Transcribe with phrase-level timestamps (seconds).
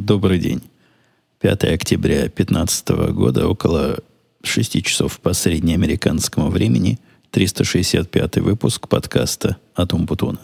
[0.00, 0.60] Добрый день.
[1.40, 3.98] 5 октября 2015 года, около
[4.42, 6.98] 6 часов по среднеамериканскому времени,
[7.30, 10.40] 365 выпуск подкаста «Атум Путуна».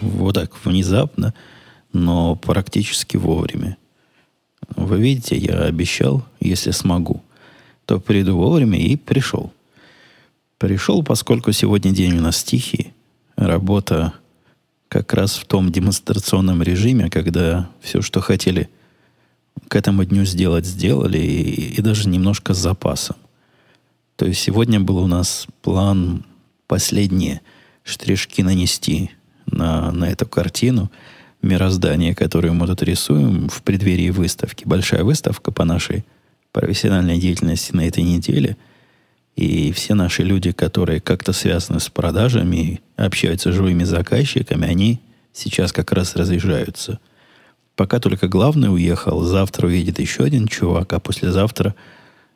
[0.00, 1.32] Вот так внезапно,
[1.92, 3.76] но практически вовремя.
[4.76, 7.22] Вы видите, я обещал, если смогу,
[7.86, 9.52] то приду вовремя и пришел.
[10.58, 12.92] Пришел, поскольку сегодня день у нас тихий.
[13.36, 14.14] Работа
[14.88, 18.68] как раз в том демонстрационном режиме, когда все, что хотели
[19.68, 23.16] к этому дню сделать, сделали, и, и даже немножко с запасом.
[24.16, 26.26] То есть сегодня был у нас план
[26.66, 27.40] последние
[27.82, 29.10] штришки нанести
[29.46, 30.90] на, на эту картину–
[31.42, 34.64] мироздание, которое мы тут рисуем в преддверии выставки.
[34.66, 36.04] Большая выставка по нашей
[36.52, 38.56] профессиональной деятельности на этой неделе.
[39.36, 45.00] И все наши люди, которые как-то связаны с продажами, общаются с живыми заказчиками, они
[45.32, 46.98] сейчас как раз разъезжаются.
[47.76, 51.74] Пока только главный уехал, завтра уедет еще один чувак, а послезавтра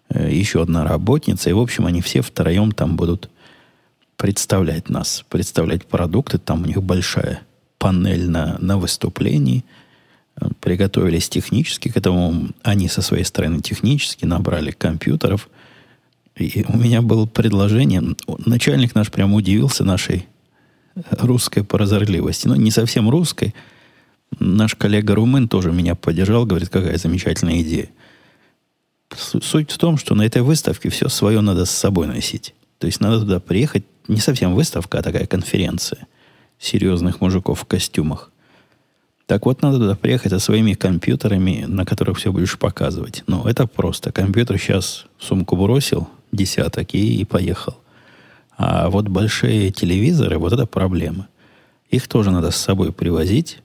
[0.08, 1.50] э, еще одна работница.
[1.50, 3.28] И, в общем, они все втроем там будут
[4.16, 6.38] представлять нас, представлять продукты.
[6.38, 7.42] Там у них большая
[7.84, 9.62] панель на, на выступлении.
[10.60, 12.48] Приготовились технически к этому.
[12.62, 15.50] Они со своей стороны технически набрали компьютеров.
[16.34, 18.02] И у меня было предложение.
[18.46, 20.26] Начальник наш прямо удивился нашей
[21.10, 22.48] русской прозорливости.
[22.48, 23.54] Ну, не совсем русской.
[24.41, 26.46] Наш коллега Румын тоже меня поддержал.
[26.46, 27.91] Говорит, какая замечательная идея.
[29.14, 32.54] Суть в том, что на этой выставке все свое надо с собой носить.
[32.78, 33.84] То есть надо туда приехать.
[34.08, 36.06] Не совсем выставка, а такая конференция
[36.64, 38.30] серьезных мужиков в костюмах.
[39.26, 43.24] Так вот, надо туда приехать со своими компьютерами, на которых все будешь показывать.
[43.26, 44.12] Ну, это просто.
[44.12, 47.76] Компьютер сейчас в сумку бросил, десяток, и, и поехал.
[48.56, 51.28] А вот большие телевизоры, вот это проблема.
[51.91, 53.60] Их тоже надо с собой привозить.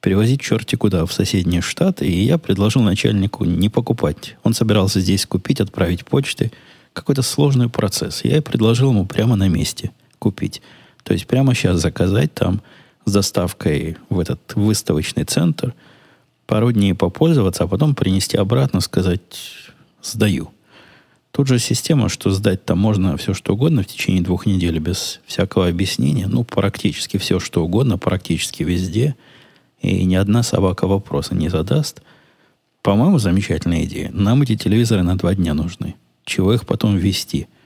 [0.00, 2.06] Привозить черти куда, в соседние штаты.
[2.06, 4.36] И я предложил начальнику не покупать.
[4.42, 6.50] Он собирался здесь купить, отправить почты.
[6.92, 8.24] Какой-то сложный процесс.
[8.24, 10.62] Я предложил ему прямо на месте купить.
[11.02, 12.62] То есть прямо сейчас заказать там
[13.04, 15.74] с доставкой в этот выставочный центр,
[16.46, 19.20] пару дней попользоваться, а потом принести обратно, сказать
[20.02, 20.50] «сдаю».
[21.32, 25.20] Тут же система, что сдать там можно все что угодно в течение двух недель без
[25.26, 26.26] всякого объяснения.
[26.26, 29.14] Ну, практически все что угодно, практически везде.
[29.80, 32.02] И ни одна собака вопроса не задаст.
[32.82, 34.10] По-моему, замечательная идея.
[34.12, 35.94] Нам эти телевизоры на два дня нужны.
[36.24, 37.46] Чего их потом вести–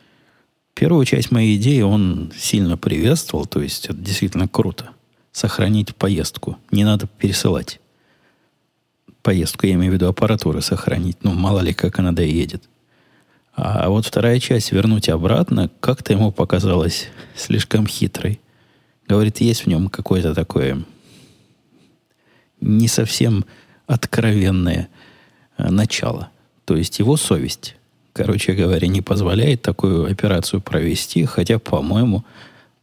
[0.75, 4.91] Первую часть моей идеи он сильно приветствовал, то есть это действительно круто.
[5.33, 6.59] Сохранить поездку.
[6.71, 7.81] Не надо пересылать.
[9.23, 11.19] Поездку, я имею в виду аппаратуру сохранить.
[11.23, 12.65] Ну, мало ли, как она доедет.
[13.55, 18.41] А вот вторая часть вернуть обратно как-то ему показалось слишком хитрой.
[19.07, 20.85] Говорит, есть в нем какое-то такое
[22.61, 23.45] не совсем
[23.87, 24.89] откровенное
[25.57, 26.31] э, начало.
[26.65, 27.77] То есть его совесть
[28.15, 32.25] короче говоря, не позволяет такую операцию провести, хотя, по-моему,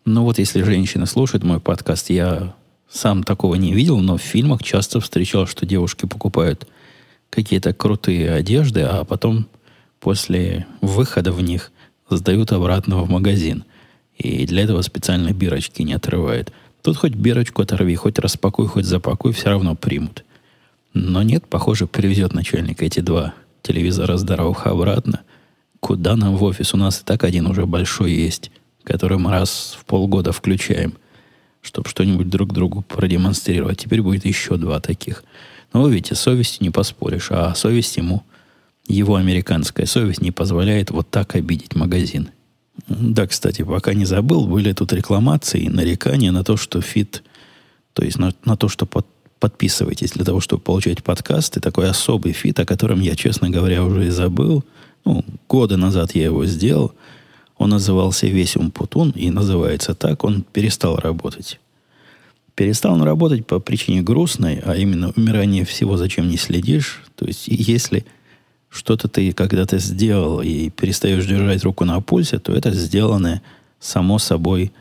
[0.05, 2.53] ну вот если женщина слушает мой подкаст, я
[2.89, 6.67] сам такого не видел, но в фильмах часто встречал, что девушки покупают
[7.29, 9.47] какие-то крутые одежды, а потом
[10.01, 11.71] после выхода в них
[12.09, 13.63] сдают обратно в магазин.
[14.17, 16.51] И для этого специально бирочки не отрывают.
[16.81, 20.25] Тут хоть бирочку оторви, хоть распакуй, хоть запакуй, все равно примут.
[20.93, 25.21] Но нет, похоже, привезет начальник эти два телевизора здоровых обратно.
[25.79, 26.73] Куда нам в офис?
[26.73, 28.51] У нас и так один уже большой есть,
[28.83, 30.93] который мы раз в полгода включаем,
[31.61, 33.79] чтобы что-нибудь друг другу продемонстрировать.
[33.79, 35.23] Теперь будет еще два таких.
[35.73, 38.23] Но вы видите, совестью не поспоришь, а совесть ему,
[38.87, 42.29] его американская совесть не позволяет вот так обидеть магазин.
[42.87, 47.23] Да, кстати, пока не забыл, были тут рекламации нарекания на то, что feed,
[47.93, 49.05] то есть на, на то, что под,
[49.41, 51.59] подписывайтесь для того, чтобы получать подкасты.
[51.59, 54.63] Такой особый feed, о котором я, честно говоря, уже и забыл.
[55.03, 56.93] Ну, годы назад я его сделал.
[57.57, 60.23] Он назывался «Весь Умпутун» и называется так.
[60.23, 61.59] Он перестал работать.
[62.53, 67.01] Перестал он работать по причине грустной, а именно умирание всего, зачем не следишь.
[67.15, 68.05] То есть, если
[68.69, 73.41] что-то ты когда-то сделал и перестаешь держать руку на пульсе, то это сделанное
[73.79, 74.71] само собой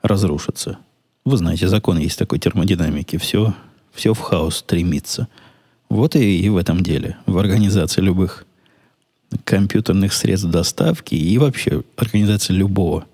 [0.00, 0.78] разрушится.
[1.24, 3.16] Вы знаете, закон есть такой термодинамики.
[3.16, 3.52] Все
[3.96, 5.28] все в хаос стремится.
[5.88, 7.16] Вот и, и в этом деле.
[7.26, 8.46] В организации любых
[9.44, 13.06] компьютерных средств доставки и вообще организации любого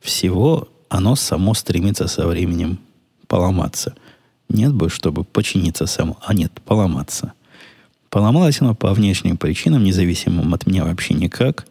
[0.00, 2.78] всего, оно само стремится со временем
[3.26, 3.94] поломаться.
[4.48, 6.18] Нет бы, чтобы починиться само.
[6.24, 7.32] А нет, поломаться.
[8.10, 11.66] Поломалось оно по внешним причинам, независимым от меня вообще никак.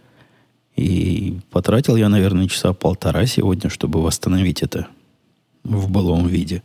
[0.76, 4.88] И потратил я, наверное, часа полтора сегодня, чтобы восстановить это
[5.64, 6.64] в былом виде.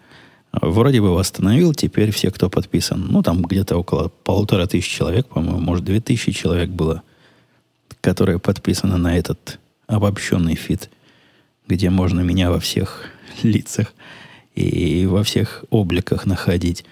[0.62, 5.60] Вроде бы восстановил, теперь все, кто подписан, ну, там где-то около полутора тысяч человек, по-моему,
[5.60, 7.02] может, две тысячи человек было,
[8.00, 10.90] которые подписаны на этот обобщенный фит,
[11.68, 13.04] где можно меня во всех
[13.42, 13.92] лицах
[14.54, 16.86] и во всех обликах находить.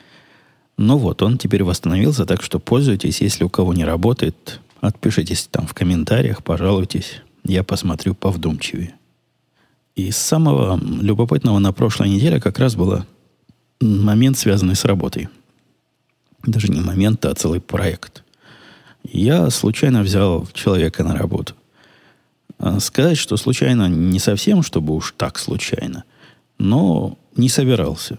[0.76, 3.22] Ну вот, он теперь восстановился, так что пользуйтесь.
[3.22, 7.22] Если у кого не работает, отпишитесь там в комментариях, пожалуйтесь.
[7.44, 8.94] Я посмотрю повдумчивее.
[9.94, 13.06] И самого любопытного на прошлой неделе как раз было
[13.84, 15.28] момент, связанный с работой.
[16.44, 18.24] Даже не момент, а целый проект.
[19.04, 21.54] Я случайно взял человека на работу.
[22.58, 26.04] А сказать, что случайно не совсем, чтобы уж так случайно,
[26.58, 28.18] но не собирался.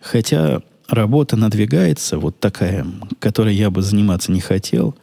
[0.00, 2.86] Хотя работа надвигается, вот такая,
[3.18, 4.96] которой я бы заниматься не хотел,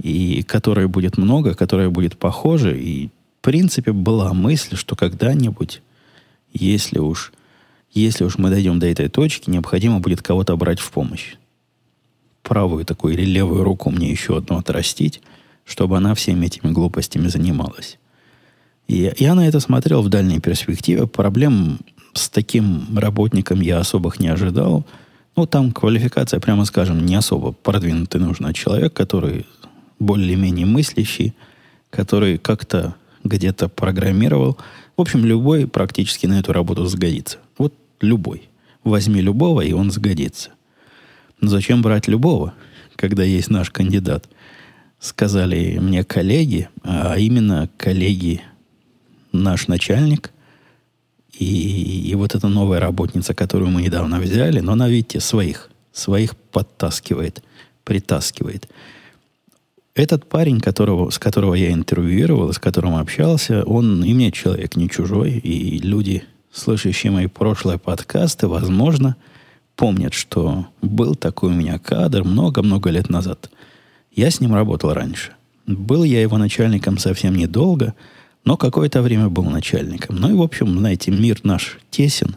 [0.00, 3.10] и которой будет много, которая будет похожа, и в
[3.40, 5.82] принципе была мысль, что когда-нибудь,
[6.52, 7.32] если уж
[8.00, 11.36] если уж мы дойдем до этой точки, необходимо будет кого-то брать в помощь.
[12.42, 15.20] Правую такую или левую руку мне еще одну отрастить,
[15.64, 17.98] чтобы она всеми этими глупостями занималась.
[18.86, 21.06] И я на это смотрел в дальней перспективе.
[21.06, 21.80] Проблем
[22.12, 24.86] с таким работником я особых не ожидал.
[25.34, 29.46] Ну, там квалификация, прямо скажем, не особо продвинутый нужно человек, который
[29.98, 31.34] более-менее мыслящий,
[31.90, 32.94] который как-то
[33.24, 34.56] где-то программировал.
[34.96, 37.38] В общем, любой практически на эту работу сгодится.
[37.58, 38.48] Вот Любой.
[38.84, 40.50] Возьми любого, и он сгодится.
[41.40, 42.54] Но зачем брать любого,
[42.94, 44.28] когда есть наш кандидат?
[44.98, 48.42] Сказали мне коллеги, а именно коллеги
[49.32, 50.32] наш начальник
[51.38, 56.36] и, и вот эта новая работница, которую мы недавно взяли, но она, видите, своих, своих
[56.36, 57.42] подтаскивает,
[57.84, 58.68] притаскивает.
[59.94, 64.88] Этот парень, которого, с которого я интервьюировал, с которым общался, он и мне человек не
[64.88, 66.24] чужой, и люди
[66.56, 69.16] слышащие мои прошлые подкасты, возможно,
[69.76, 73.50] помнят, что был такой у меня кадр много-много лет назад.
[74.10, 75.32] Я с ним работал раньше.
[75.66, 77.94] Был я его начальником совсем недолго,
[78.44, 80.16] но какое-то время был начальником.
[80.16, 82.36] Ну и, в общем, знаете, мир наш тесен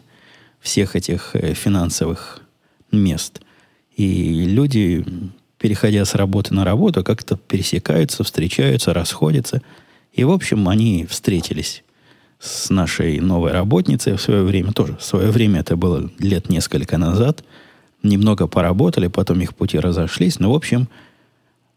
[0.60, 2.42] всех этих э, финансовых
[2.92, 3.40] мест.
[3.96, 5.06] И люди,
[5.58, 9.62] переходя с работы на работу, как-то пересекаются, встречаются, расходятся.
[10.12, 11.84] И, в общем, они встретились
[12.40, 16.96] с нашей новой работницей в свое время, тоже в свое время это было лет несколько
[16.96, 17.44] назад,
[18.02, 20.88] немного поработали, потом их пути разошлись, но, в общем,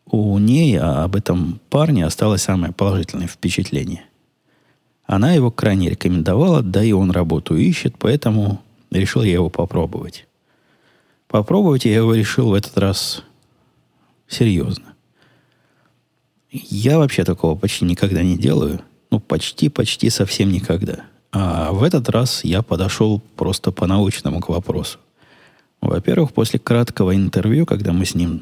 [0.06, 4.06] у ней об этом парне осталось самое положительное впечатление.
[5.06, 10.28] Она его крайне рекомендовала, да и он работу ищет, поэтому решил я его попробовать.
[11.28, 13.24] Попробовать я его решил в этот раз
[14.30, 14.94] серьезно.
[16.52, 18.80] Я вообще такого почти никогда не делаю–
[19.14, 21.02] ну, почти-почти совсем никогда.
[21.32, 24.98] А в этот раз я подошел просто по-научному к вопросу.
[25.82, 28.42] Во-первых, после краткого интервью, когда мы с ним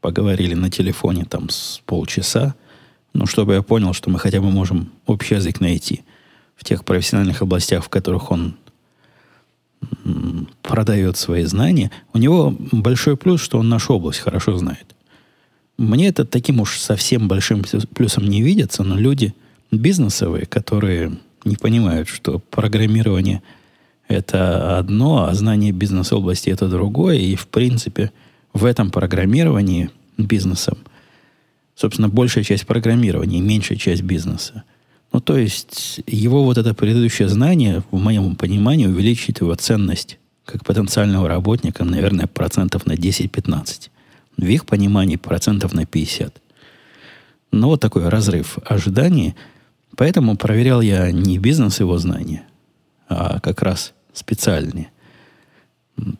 [0.00, 2.54] поговорили на телефоне там с полчаса,
[3.12, 6.04] ну, чтобы я понял, что мы хотя бы можем общий язык найти
[6.54, 8.54] в тех профессиональных областях, в которых он
[10.62, 14.94] продает свои знания, у него большой плюс, что он нашу область хорошо знает.
[15.76, 17.64] Мне это таким уж совсем большим
[17.96, 19.34] плюсом не видится, но люди–
[19.78, 21.12] бизнесовые, которые
[21.44, 23.42] не понимают, что программирование
[24.08, 27.16] это одно, а знание бизнес-области это другое.
[27.18, 28.12] И, в принципе,
[28.52, 30.78] в этом программировании бизнесом,
[31.74, 34.64] собственно, большая часть программирования и меньшая часть бизнеса.
[35.12, 40.64] Ну, то есть, его вот это предыдущее знание, в моем понимании, увеличит его ценность как
[40.64, 43.90] потенциального работника, наверное, процентов на 10-15.
[44.36, 46.42] В их понимании процентов на 50.
[47.52, 49.34] Но вот такой разрыв ожиданий–
[49.96, 52.42] Поэтому проверял я не бизнес его знания,
[53.08, 54.90] а как раз специальные.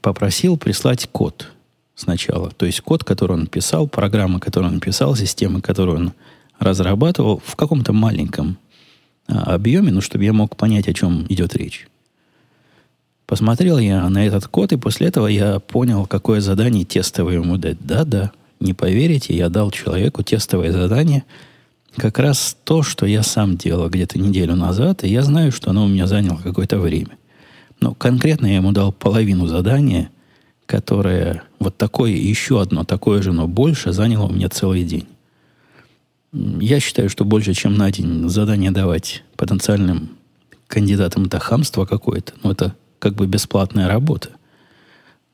[0.00, 1.50] Попросил прислать код
[1.94, 2.50] сначала.
[2.50, 6.12] То есть код, который он писал, программа, которую он писал, система, которую он
[6.58, 8.58] разрабатывал в каком-то маленьком
[9.26, 11.88] а, объеме, ну, чтобы я мог понять, о чем идет речь.
[13.26, 17.78] Посмотрел я на этот код, и после этого я понял, какое задание тестовое ему дать.
[17.80, 21.24] Да-да, не поверите, я дал человеку тестовое задание–
[21.96, 25.84] как раз то, что я сам делал где-то неделю назад, и я знаю, что оно
[25.84, 27.16] у меня заняло какое-то время.
[27.80, 30.10] Но конкретно я ему дал половину задания,
[30.66, 35.06] которое вот такое, еще одно такое же, но больше, заняло у меня целый день.
[36.32, 40.10] Я считаю, что больше, чем на день задание давать потенциальным
[40.66, 42.32] кандидатам это хамство какое-то.
[42.42, 44.30] Но это как бы бесплатная работа.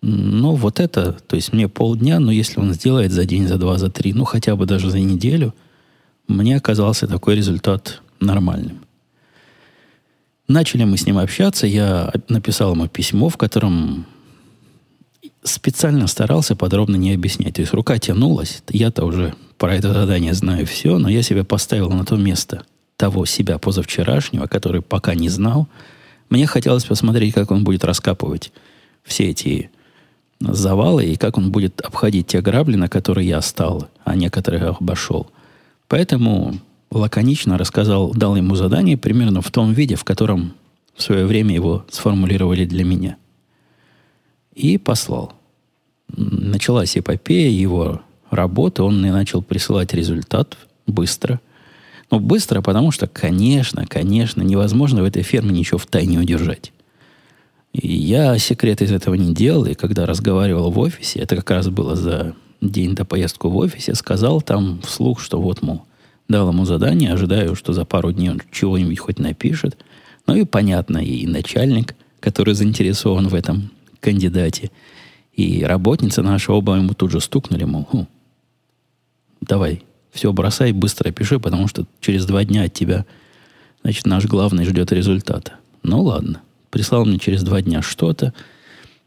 [0.03, 3.79] Ну, вот это, то есть мне полдня, но если он сделает за день, за два,
[3.79, 5.55] за три, ну, хотя бы даже за неделю,
[6.31, 8.81] мне оказался такой результат нормальным.
[10.49, 14.07] Начали мы с ним общаться, я написал ему письмо, в котором
[15.43, 17.55] специально старался подробно не объяснять.
[17.55, 21.91] То есть рука тянулась, я-то уже про это задание знаю все, но я себя поставил
[21.91, 22.65] на то место
[22.97, 25.69] того себя позавчерашнего, который пока не знал.
[26.29, 28.53] Мне хотелось посмотреть, как он будет раскапывать
[29.05, 29.71] все эти
[30.41, 35.31] завалы и как он будет обходить те грабли, на которые я стал, а некоторые обошел.
[35.91, 36.55] Поэтому
[36.93, 40.55] лаконично рассказал, дал ему задание примерно в том виде, в котором
[40.95, 43.17] в свое время его сформулировали для меня.
[44.55, 45.33] И послал.
[46.17, 50.57] Началась эпопея его работы, он мне начал присылать результат
[50.87, 51.41] быстро.
[52.13, 56.73] Ну, быстро, потому что, конечно, конечно, невозможно в этой ферме ничего в тайне удержать.
[57.73, 61.69] И я секрет из этого не делал, и когда разговаривал в офисе, это как раз
[61.69, 65.83] было за день до поездку в офисе, сказал там вслух, что вот, мол,
[66.29, 69.79] дал ему задание, ожидаю, что за пару дней он чего-нибудь хоть напишет.
[70.27, 74.71] Ну и понятно, и начальник, который заинтересован в этом кандидате,
[75.33, 78.07] и работница наша оба ему тут же стукнули, мол, хм,
[79.41, 83.07] давай, все бросай, быстро пиши, потому что через два дня от тебя,
[83.83, 85.55] значит, наш главный ждет результата.
[85.83, 88.33] Ну ладно прислал мне через два дня что-то.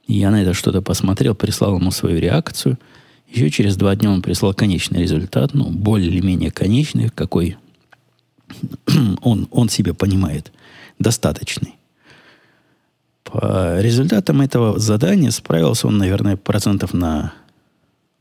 [0.05, 2.77] Я на это что-то посмотрел, прислал ему свою реакцию.
[3.33, 7.57] Еще через два дня он прислал конечный результат, ну, более или менее конечный, какой
[9.21, 10.51] он, он себе понимает,
[10.99, 11.73] достаточный.
[13.23, 17.33] По результатам этого задания справился он, наверное, процентов на,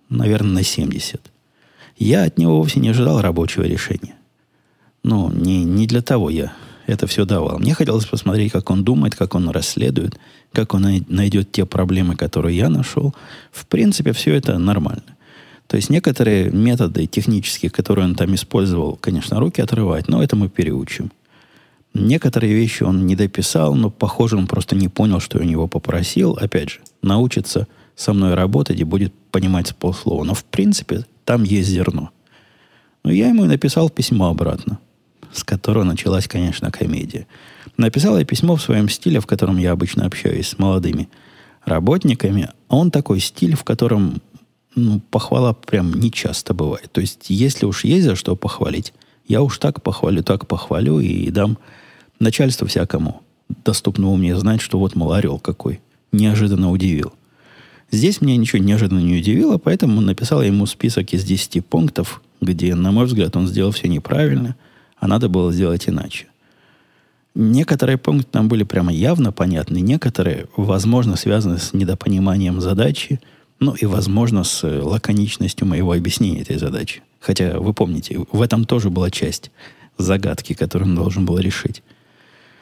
[0.08, 1.20] наверное, на 70.
[1.98, 4.14] Я от него вовсе не ожидал рабочего решения.
[5.02, 6.54] Ну, не, не для того я
[6.92, 7.58] это все давал.
[7.58, 10.18] Мне хотелось посмотреть, как он думает, как он расследует,
[10.52, 13.14] как он найдет те проблемы, которые я нашел.
[13.50, 15.16] В принципе, все это нормально.
[15.66, 20.48] То есть некоторые методы технические, которые он там использовал, конечно, руки отрывать, но это мы
[20.48, 21.10] переучим.
[21.94, 25.68] Некоторые вещи он не дописал, но, похоже, он просто не понял, что я у него
[25.68, 26.32] попросил.
[26.40, 30.24] Опять же, научится со мной работать и будет понимать с полслова.
[30.24, 32.10] Но, в принципе, там есть зерно.
[33.04, 34.78] Но я ему написал письмо обратно
[35.32, 37.26] с которого началась, конечно, комедия.
[37.76, 41.08] Написал я письмо в своем стиле, в котором я обычно общаюсь с молодыми
[41.64, 42.50] работниками.
[42.68, 44.20] Он такой стиль, в котором
[44.74, 46.90] ну, похвала прям не часто бывает.
[46.92, 48.92] То есть, если уж есть за что похвалить,
[49.26, 51.58] я уж так похвалю, так похвалю и дам
[52.18, 53.22] начальству всякому
[53.64, 55.80] доступному мне знать, что вот, мол, орел какой.
[56.10, 57.12] Неожиданно удивил.
[57.90, 62.90] Здесь меня ничего неожиданно не удивило, поэтому написал ему список из 10 пунктов, где, на
[62.90, 64.56] мой взгляд, он сделал все неправильно–
[65.02, 66.28] а надо было сделать иначе.
[67.34, 73.20] Некоторые пункты там были прямо явно понятны, некоторые, возможно, связаны с недопониманием задачи,
[73.58, 77.02] ну и, возможно, с лаконичностью моего объяснения этой задачи.
[77.18, 79.50] Хотя, вы помните, в этом тоже была часть
[79.98, 81.82] загадки, которую он должен был решить.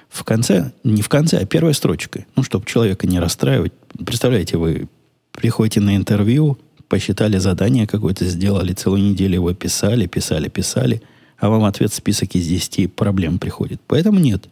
[0.08, 3.74] В конце, не в конце, а первой строчкой, ну, чтобы человека не расстраивать.
[4.06, 4.88] Представляете, вы
[5.32, 6.56] приходите на интервью,
[6.88, 11.02] посчитали задание какое-то, сделали целую неделю его писали, писали, писали–
[11.40, 13.80] а вам ответ список из 10 проблем приходит.
[13.86, 14.48] Поэтому нет.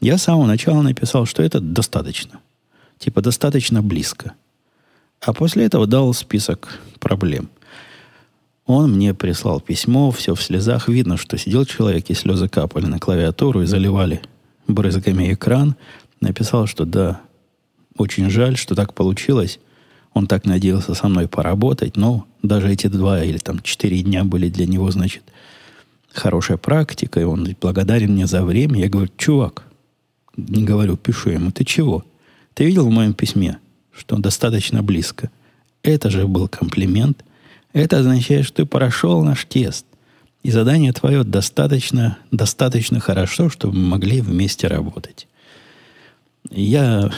[0.00, 2.40] Я с самого начала написал, что это достаточно.
[2.98, 4.34] Типа достаточно близко.
[5.20, 7.48] А после этого дал список проблем.
[8.66, 10.88] Он мне прислал письмо, все в слезах.
[10.88, 14.20] Видно, что сидел человек, и слезы капали на клавиатуру и заливали
[14.68, 15.74] брызгами экран.
[16.20, 17.20] Написал, что да,
[17.96, 19.58] очень жаль, что так получилось.
[20.12, 24.48] Он так надеялся со мной поработать, но даже эти два или там четыре дня были
[24.48, 25.22] для него, значит,
[26.12, 28.80] хорошая практика, и он благодарен мне за время.
[28.80, 29.64] Я говорю, чувак,
[30.36, 32.04] не говорю, пишу ему, ты чего?
[32.54, 33.58] Ты видел в моем письме,
[33.92, 35.30] что достаточно близко?
[35.82, 37.24] Это же был комплимент.
[37.72, 39.86] Это означает, что ты прошел наш тест.
[40.42, 45.28] И задание твое достаточно, достаточно хорошо, чтобы мы могли вместе работать.
[46.50, 47.12] Я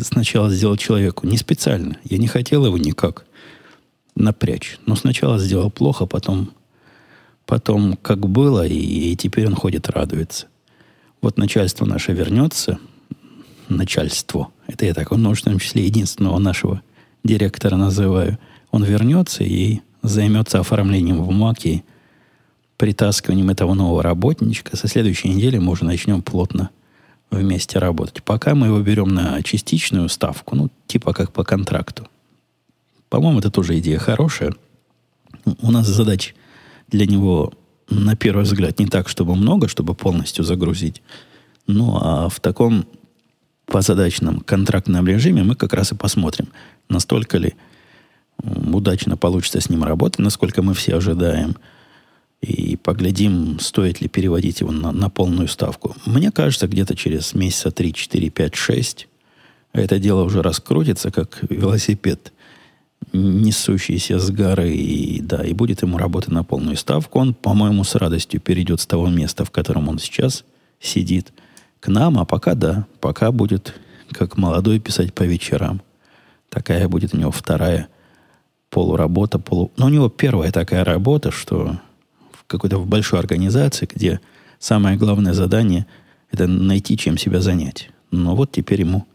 [0.00, 1.96] сначала сделал человеку не специально.
[2.04, 3.24] Я не хотел его никак
[4.14, 4.78] напрячь.
[4.86, 6.52] Но сначала сделал плохо, потом
[7.48, 10.48] потом как было, и, и теперь он ходит, радуется.
[11.22, 12.78] Вот начальство наше вернется,
[13.70, 16.82] начальство, это я так в множественном числе единственного нашего
[17.24, 18.38] директора называю,
[18.70, 21.84] он вернется и займется оформлением бумаг и
[22.76, 24.76] притаскиванием этого нового работничка.
[24.76, 26.68] Со следующей недели мы уже начнем плотно
[27.30, 28.22] вместе работать.
[28.22, 32.06] Пока мы его берем на частичную ставку, ну, типа как по контракту.
[33.08, 34.54] По-моему, это тоже идея хорошая.
[35.62, 36.34] У нас задача
[36.88, 37.52] для него,
[37.88, 41.02] на первый взгляд, не так, чтобы много, чтобы полностью загрузить.
[41.66, 42.86] Ну, а в таком
[43.66, 46.48] по задачном контрактном режиме мы как раз и посмотрим,
[46.88, 47.54] настолько ли
[48.42, 51.56] удачно получится с ним работать, насколько мы все ожидаем,
[52.40, 55.96] и поглядим, стоит ли переводить его на, на полную ставку.
[56.06, 59.08] Мне кажется, где-то через месяца 3, 4, 5, 6
[59.72, 62.32] это дело уже раскрутится, как велосипед,
[63.12, 67.18] несущийся с горы, и, да, и будет ему работать на полную ставку.
[67.18, 70.44] Он, по-моему, с радостью перейдет с того места, в котором он сейчас
[70.80, 71.32] сидит,
[71.80, 73.74] к нам, а пока да, пока будет
[74.10, 75.80] как молодой писать по вечерам.
[76.48, 77.88] Такая будет у него вторая
[78.70, 79.70] полуработа, полу...
[79.76, 81.78] Но у него первая такая работа, что
[82.32, 84.20] в какой-то в большой организации, где
[84.58, 85.86] самое главное задание–
[86.30, 87.90] это найти, чем себя занять.
[88.10, 89.06] Но вот теперь ему,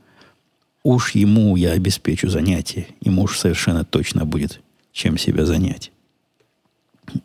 [0.83, 4.61] уж ему я обеспечу занятие, ему уж совершенно точно будет,
[4.91, 5.91] чем себя занять.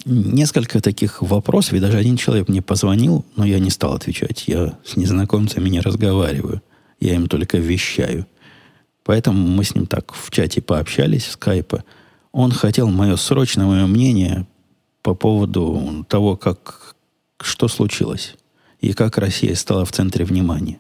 [0.05, 4.45] Несколько таких вопросов, и даже один человек мне позвонил, но я не стал отвечать.
[4.49, 6.63] Я с незнакомцами не разговариваю,
[7.01, 8.27] я им только вещаю.
[9.05, 11.85] Поэтому мы с ним так в чате пообщались, в скайпе–
[12.33, 14.47] он хотел мое срочное мое мнение
[15.03, 16.95] по поводу того, как,
[17.41, 18.37] что случилось
[18.81, 20.79] и как Россия стала в центре внимания.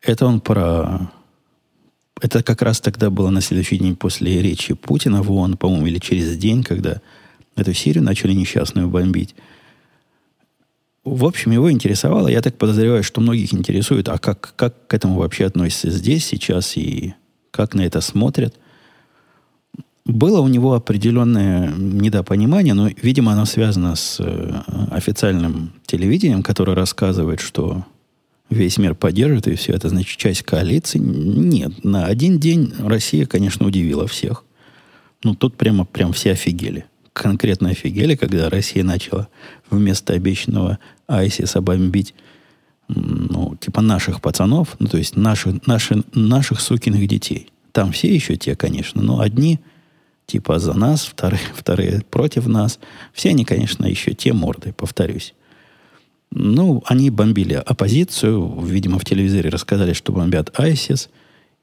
[0.00, 1.10] Это он про...
[2.20, 5.98] Это как раз тогда было на следующий день после речи Путина в ООН, по-моему, или
[5.98, 7.00] через день, когда
[7.56, 9.34] эту Сирию начали несчастную бомбить.
[11.04, 15.16] В общем, его интересовало, я так подозреваю, что многих интересует, а как, как к этому
[15.16, 17.14] вообще относятся здесь, сейчас, и
[17.50, 18.54] как на это смотрят–
[20.10, 27.40] было у него определенное недопонимание, но, видимо, оно связано с э, официальным телевидением, которое рассказывает,
[27.40, 27.84] что
[28.50, 30.98] весь мир поддержит, и все это, значит, часть коалиции.
[30.98, 34.44] Нет, на один день Россия, конечно, удивила всех.
[35.22, 36.84] Ну, тут прямо, прям все офигели.
[37.12, 39.28] Конкретно офигели, когда Россия начала
[39.70, 40.78] вместо обещанного
[41.08, 42.14] Айсиса бомбить
[42.88, 47.50] ну, типа наших пацанов, ну, то есть наших, наши, наших сукиных детей.
[47.72, 49.60] Там все еще те, конечно, но одни–
[50.30, 52.78] типа за нас, вторые, вторые против нас.
[53.12, 55.34] Все они, конечно, еще те морды, повторюсь.
[56.32, 61.08] Ну, они бомбили оппозицию, видимо, в телевизоре рассказали, что бомбят ISIS,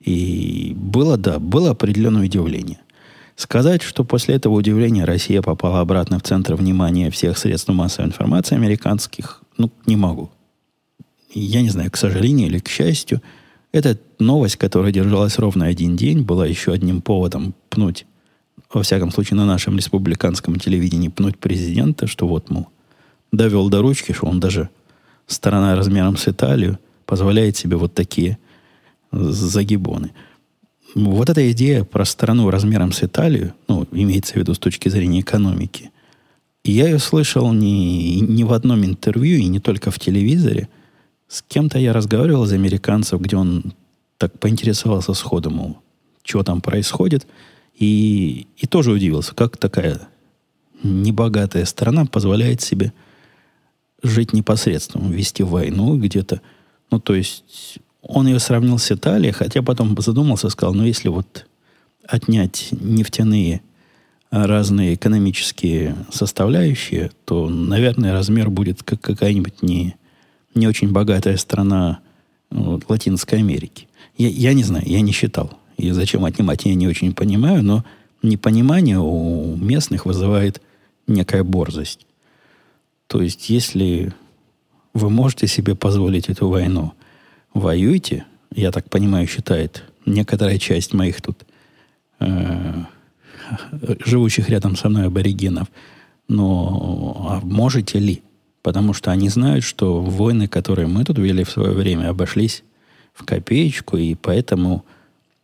[0.02, 2.80] и было, да, было определенное удивление.
[3.36, 8.56] Сказать, что после этого удивления Россия попала обратно в центр внимания всех средств массовой информации
[8.56, 10.30] американских, ну, не могу.
[11.34, 13.22] Я не знаю, к сожалению или к счастью,
[13.72, 18.06] эта новость, которая держалась ровно один день, была еще одним поводом пнуть
[18.74, 22.68] во всяком случае, на нашем республиканском телевидении пнуть президента, что вот, мол,
[23.32, 24.70] довел до ручки, что он даже
[25.26, 28.38] сторона размером с Италию позволяет себе вот такие
[29.12, 30.12] загибоны.
[30.96, 35.22] Вот эта идея про страну размером с Италию, ну, имеется в виду с точки зрения
[35.22, 35.92] экономики,
[36.64, 40.68] я ее слышал не, не в одном интервью и не только в телевизоре.
[41.28, 43.74] С кем-то я разговаривал из американцев, где он
[44.18, 45.78] так поинтересовался сходу, мол,
[46.24, 47.28] что там происходит–
[47.78, 50.08] и, и тоже удивился, как такая
[50.84, 52.92] небогатая страна позволяет себе
[54.04, 56.42] жить непосредственно, вести войну где-то.
[56.92, 61.46] Ну, то есть он ее сравнил с Италией, хотя потом задумался, сказал, ну, если вот
[62.08, 63.62] отнять нефтяные
[64.30, 69.96] разные экономические составляющие, то, наверное, размер будет как какая-нибудь не,
[70.54, 72.00] не очень богатая страна
[72.50, 73.88] вот, Латинской Америки.
[74.18, 75.58] Я, я не знаю, я не считал.
[75.78, 77.86] И зачем отнимать, я не очень понимаю, но
[78.24, 80.62] непонимание у местных вызывает
[81.06, 82.07] некая борзость.
[83.08, 84.14] То есть, если
[84.94, 86.94] вы можете себе позволить эту войну,
[87.54, 91.46] воюйте, я так понимаю, считает некоторая часть моих тут
[92.20, 92.84] э,
[94.06, 95.68] живущих рядом со мной аборигенов,
[96.28, 98.22] но а можете ли?
[98.62, 102.64] Потому что они знают, что войны, которые мы тут вели в свое время, обошлись
[103.14, 104.84] в копеечку, и поэтому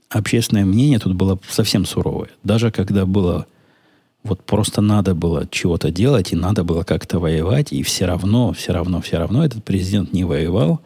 [0.10, 2.30] общественное мнение тут было совсем суровое.
[2.44, 3.48] Даже когда было
[4.24, 8.72] вот просто надо было чего-то делать, и надо было как-то воевать, и все равно, все
[8.72, 10.82] равно, все равно этот президент не воевал.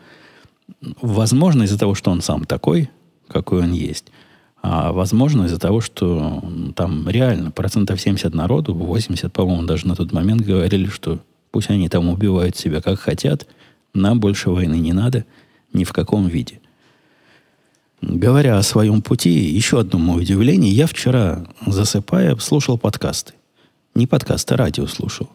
[1.02, 2.90] Возможно, из-за того, что он сам такой,
[3.28, 4.12] какой он есть,
[4.62, 6.44] а возможно, из-за того, что
[6.76, 11.20] там реально процентов 70 народу, 80, по-моему, даже на тот момент говорили, что
[11.52, 13.48] пусть они там убивают себя как хотят,
[13.94, 15.26] нам больше войны не надо
[15.74, 16.60] ни в каком виде.
[18.02, 20.72] Говоря о своем пути, еще одно мое удивление.
[20.72, 23.34] Я вчера, засыпая, слушал подкасты.
[23.96, 25.30] Не подкасты, а радио слушал.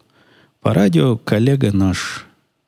[0.60, 2.24] По радио коллега наш,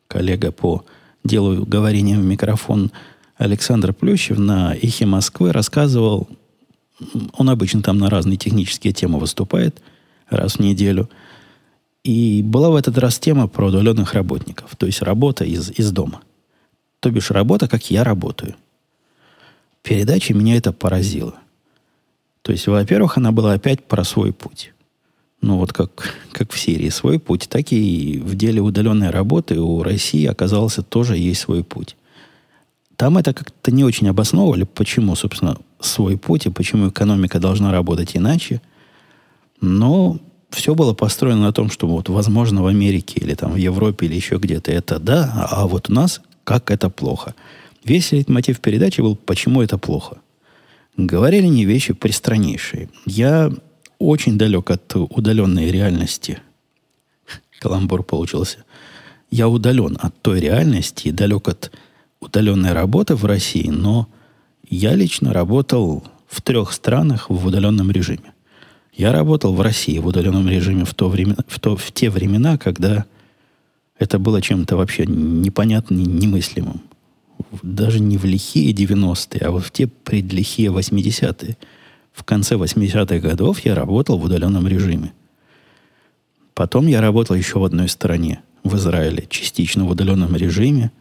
[0.08, 0.84] коллега по
[1.22, 2.90] делу говорения в микрофон
[3.36, 6.28] Александр Плющев на «Эхе Москвы» рассказывал,
[7.32, 9.80] он обычно там на разные технические темы выступает
[10.28, 11.08] раз в неделю.
[12.02, 16.20] И была в этот раз тема про удаленных работников, то есть работа из, из дома.
[16.98, 18.56] То бишь работа, как я работаю–
[19.84, 21.34] передаче меня это поразило.
[22.42, 24.72] То есть, во-первых, она была опять про свой путь.
[25.40, 29.82] Ну, вот как, как в Сирии свой путь, так и в деле удаленной работы у
[29.82, 31.96] России оказался тоже есть свой путь.
[32.96, 38.16] Там это как-то не очень обосновывали, почему, собственно, свой путь и почему экономика должна работать
[38.16, 38.62] иначе.
[39.60, 40.18] Но
[40.50, 44.14] все было построено на том, что вот, возможно, в Америке или там в Европе или
[44.14, 47.34] еще где-то это да, а вот у нас как это плохо.
[47.84, 50.18] Весь мотив передачи был, почему это плохо.
[50.96, 52.88] Говорили не вещи пристраннейшие.
[53.04, 53.52] Я
[53.98, 56.38] очень далек от удаленной реальности.
[57.60, 58.64] Каламбур получился.
[59.30, 61.72] Я удален от той реальности далек от
[62.20, 64.08] удаленной работы в России, но
[64.68, 68.32] я лично работал в трех странах в удаленном режиме.
[68.92, 72.56] Я работал в России в удаленном режиме в, то время, в, то, в те времена,
[72.56, 73.04] когда
[73.98, 76.80] это было чем-то вообще непонятным, немыслимым.
[77.62, 81.56] Даже не в лихие 90-е, а вот в те предлихие 80-е.
[82.12, 85.12] В конце 80-х годов я работал в удаленном режиме.
[86.54, 90.92] Потом я работал еще в одной стране, в Израиле, частично в удаленном режиме.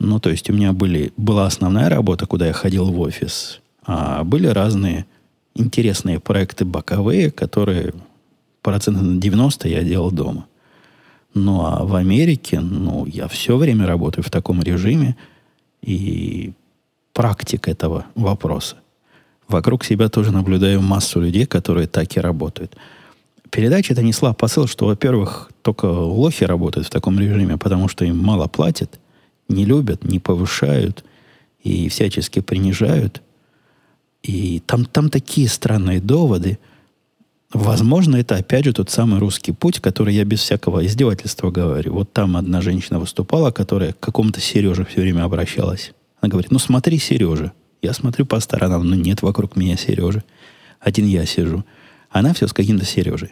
[0.00, 4.24] Ну, то есть у меня были, была основная работа, куда я ходил в офис, а
[4.24, 5.06] были разные
[5.54, 7.94] интересные проекты боковые, которые
[8.62, 10.46] процентов на 90 я делал дома.
[11.34, 15.16] Ну, а в Америке, ну, я все время работаю в таком режиме,
[15.84, 16.52] и
[17.12, 18.76] практик этого вопроса.
[19.48, 22.76] Вокруг себя тоже наблюдаю массу людей, которые так и работают.
[23.50, 28.18] Передача это несла посыл, что, во-первых, только лохи работают в таком режиме, потому что им
[28.18, 28.98] мало платят,
[29.48, 31.04] не любят, не повышают
[31.62, 33.22] и всячески принижают.
[34.22, 36.58] И там, там такие странные доводы.
[37.54, 41.94] Возможно, это опять же тот самый русский путь, который я без всякого издевательства говорю.
[41.94, 45.92] Вот там одна женщина выступала, которая к какому-то Сереже все время обращалась.
[46.20, 47.52] Она говорит, ну смотри, Сережа.
[47.80, 50.24] Я смотрю по сторонам, но нет вокруг меня Сережи.
[50.80, 51.64] Один я сижу.
[52.10, 53.30] Она все с каким-то Сережей.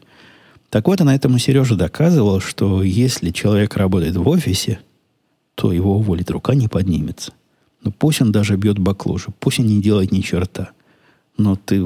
[0.71, 4.79] Так вот, она этому Сереже доказывала, что если человек работает в офисе,
[5.57, 7.33] то его уволить рука не поднимется.
[7.83, 10.71] Ну пусть он даже бьет баклуши, пусть он не делает ни черта–
[11.43, 11.83] но ты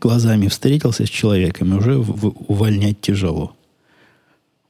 [0.00, 3.54] глазами встретился с человеком, и уже увольнять тяжело.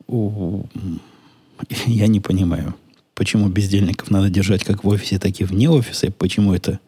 [0.09, 2.75] Я не понимаю,
[3.15, 6.81] почему бездельников надо держать как в офисе, так и вне офиса, и почему это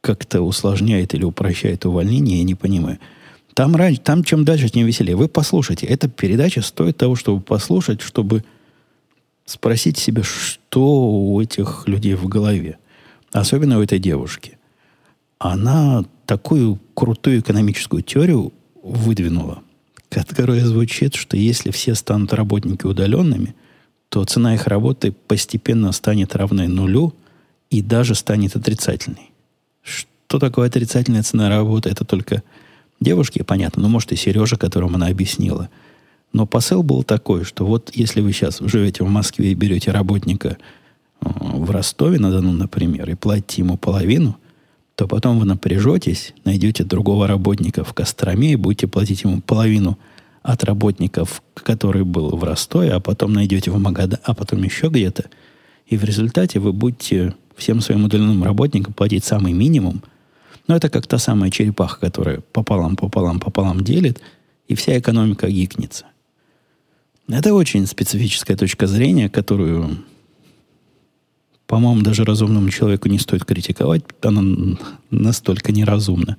[0.00, 2.98] как-то усложняет или упрощает увольнение, я не понимаю.
[3.54, 5.16] Там, там чем дальше, тем веселее.
[5.16, 5.86] Вы послушайте.
[5.86, 8.44] Эта передача стоит того, чтобы послушать, чтобы
[9.46, 12.76] спросить себя, что у этих людей в голове.
[13.32, 14.58] Особенно у этой девушки
[15.44, 19.62] она такую крутую экономическую теорию выдвинула,
[20.08, 23.54] которая звучит, что если все станут работники удаленными,
[24.08, 27.14] то цена их работы постепенно станет равной нулю
[27.70, 29.32] и даже станет отрицательной.
[29.82, 31.90] Что такое отрицательная цена работы?
[31.90, 32.42] Это только
[33.00, 35.68] девушке понятно, ну, может, и Сережа, которому она объяснила.
[36.32, 40.56] Но посыл был такой, что вот если вы сейчас живете в Москве и берете работника
[41.20, 44.36] э, в Ростове-на-Дону, например, и платите ему половину–
[44.96, 49.98] то потом вы напряжетесь, найдете другого работника в Костроме и будете платить ему половину
[50.42, 55.24] от работников, который был в Ростове, а потом найдете в Магада, а потом еще где-то.
[55.86, 60.02] И в результате вы будете всем своим удаленным работникам платить самый минимум.
[60.66, 64.20] Но это как та самая черепаха, которая пополам, пополам, пополам делит,
[64.68, 66.06] и вся экономика гикнется.
[67.28, 69.98] Это очень специфическая точка зрения, которую
[71.74, 74.76] по-моему, даже разумному человеку не стоит критиковать, она
[75.10, 76.36] настолько неразумна.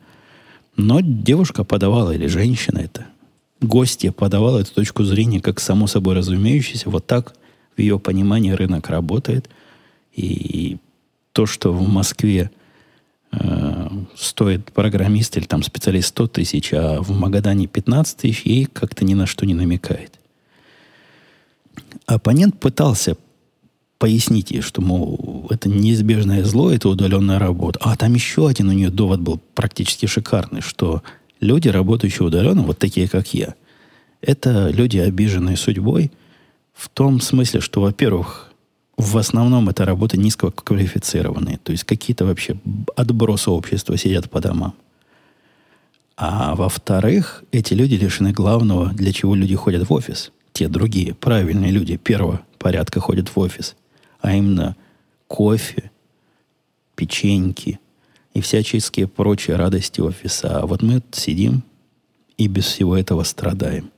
[0.78, 3.08] Но девушка подавала, или женщина это,
[3.60, 6.90] гостья подавала эту точку зрения как само собой разумеющееся.
[6.90, 7.36] Вот так
[7.76, 9.50] в ее понимании рынок работает.
[10.14, 10.78] И
[11.34, 12.50] то, что в Москве
[13.34, 19.04] э, стоит программист или там специалист 100 тысяч, а в Магадане 15 тысяч, ей как-то
[19.04, 20.18] ни на что не намекает.
[22.06, 23.18] Оппонент пытался
[23.98, 27.80] поясните, что, мол, это неизбежное зло, это удаленная работа.
[27.82, 31.02] А там еще один у нее довод был практически шикарный, что
[31.40, 33.56] люди, работающие удаленно, вот такие, как я,
[34.22, 36.12] это люди, обиженные судьбой,
[36.74, 38.52] в том смысле, что, во-первых,
[38.98, 42.58] в основном это работа низкоквалифицированные, то есть какие-то вообще
[42.96, 44.74] отбросы общества сидят по домам.
[46.18, 50.32] А во-вторых, эти люди лишены главного, для чего люди ходят в офис.
[50.54, 53.76] Те другие, правильные люди первого порядка ходят в офис–
[54.26, 54.76] а именно
[55.28, 55.92] кофе,
[56.96, 57.80] печеньки
[58.34, 60.60] и всяческие прочие радости офиса.
[60.62, 61.64] А вот мы сидим
[62.38, 63.92] и без всего этого страдаем.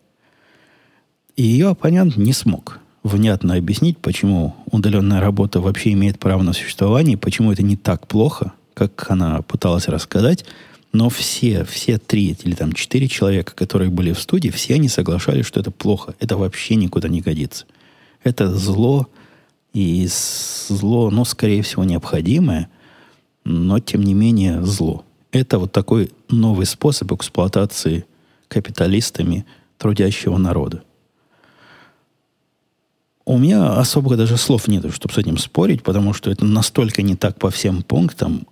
[1.37, 7.17] И ее оппонент не смог внятно объяснить, почему удаленная работа вообще имеет право на существование,
[7.17, 10.43] почему это не так плохо, как она пыталась рассказать,
[10.91, 15.45] но все, все три или там четыре человека, которые были в студии, все они соглашались,
[15.45, 16.15] что это плохо.
[16.19, 17.65] Это вообще никуда не годится.
[18.23, 19.07] Это зло,
[19.77, 22.67] и зло, ну, скорее всего, необходимое,
[23.43, 25.05] но, тем не менее, зло.
[25.31, 28.05] Это вот такой новый способ эксплуатации
[28.47, 29.45] капиталистами
[29.77, 30.81] трудящего народа.
[33.23, 37.15] У меня особо даже слов нет, чтобы с этим спорить, потому что это настолько не
[37.15, 38.47] так по всем пунктам,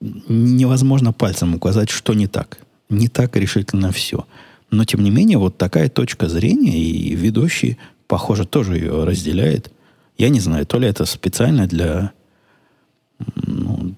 [0.00, 2.58] невозможно пальцем указать, что не так.
[2.88, 4.26] Не так решительно все.
[4.72, 9.70] Но, тем не менее, вот такая точка зрения, и ведущий, похоже, тоже ее разделяет.
[10.18, 12.12] Я не знаю, то ли это специально для,
[13.34, 13.94] ну,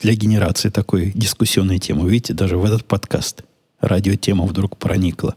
[0.00, 2.08] для генерации такой дискуссионной темы.
[2.08, 3.42] Видите, даже в этот подкаст
[3.80, 5.34] радиотема вдруг проникла.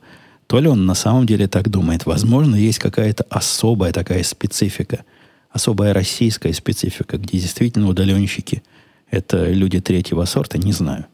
[0.48, 2.06] То ли он на самом деле так думает.
[2.06, 5.04] Возможно, есть какая-то особая такая специфика,
[5.52, 8.64] особая российская специфика, где действительно удаленщики–
[9.12, 11.06] это люди третьего сорта, не знаю.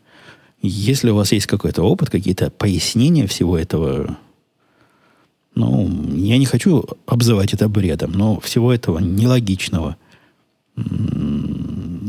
[0.61, 4.17] Если у вас есть какой-то опыт, какие-то пояснения всего этого,
[5.55, 9.97] ну, я не хочу обзывать это бредом, но всего этого нелогичного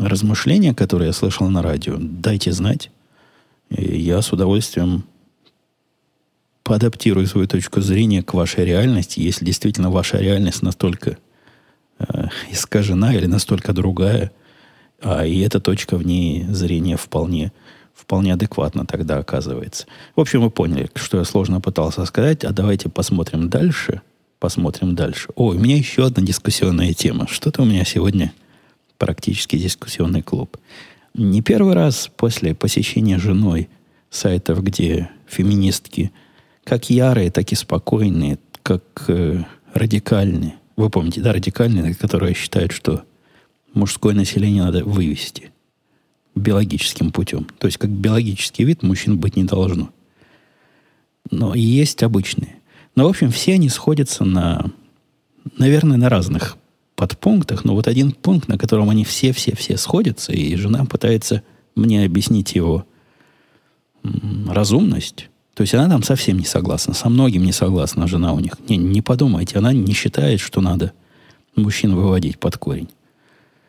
[0.00, 2.90] размышления, которое я слышал на радио, дайте знать.
[3.70, 5.04] И я с удовольствием
[6.64, 11.18] поадаптирую свою точку зрения к вашей реальности, если действительно ваша реальность настолько
[11.98, 14.32] э, искажена или настолько другая–
[15.00, 17.52] а и эта точка в ней зрения вполне,
[17.96, 19.86] вполне адекватна тогда оказывается.
[20.14, 24.02] В общем, вы поняли, что я сложно пытался сказать, а давайте посмотрим дальше.
[24.38, 25.28] Посмотрим дальше.
[25.34, 27.26] О, у меня еще одна дискуссионная тема.
[27.26, 28.32] Что-то у меня сегодня
[28.98, 30.58] практически дискуссионный клуб.
[31.14, 33.70] Не первый раз после посещения женой
[34.10, 36.12] сайтов, где феминистки
[36.64, 40.56] как ярые, так и спокойные, как э, радикальные.
[40.76, 43.04] Вы помните, да, радикальные, которые считают, что
[43.72, 45.50] мужское население надо вывести
[46.36, 47.46] биологическим путем.
[47.58, 49.90] То есть, как биологический вид мужчин быть не должно.
[51.30, 52.56] Но и есть обычные.
[52.94, 54.70] Но, в общем, все они сходятся на,
[55.58, 56.56] наверное, на разных
[56.94, 61.42] подпунктах, но вот один пункт, на котором они все-все-все сходятся, и жена пытается
[61.74, 62.86] мне объяснить его
[64.48, 65.28] разумность.
[65.54, 68.58] То есть она там совсем не согласна, со многим не согласна жена у них.
[68.68, 70.92] Не, не подумайте, она не считает, что надо
[71.54, 72.88] мужчин выводить под корень.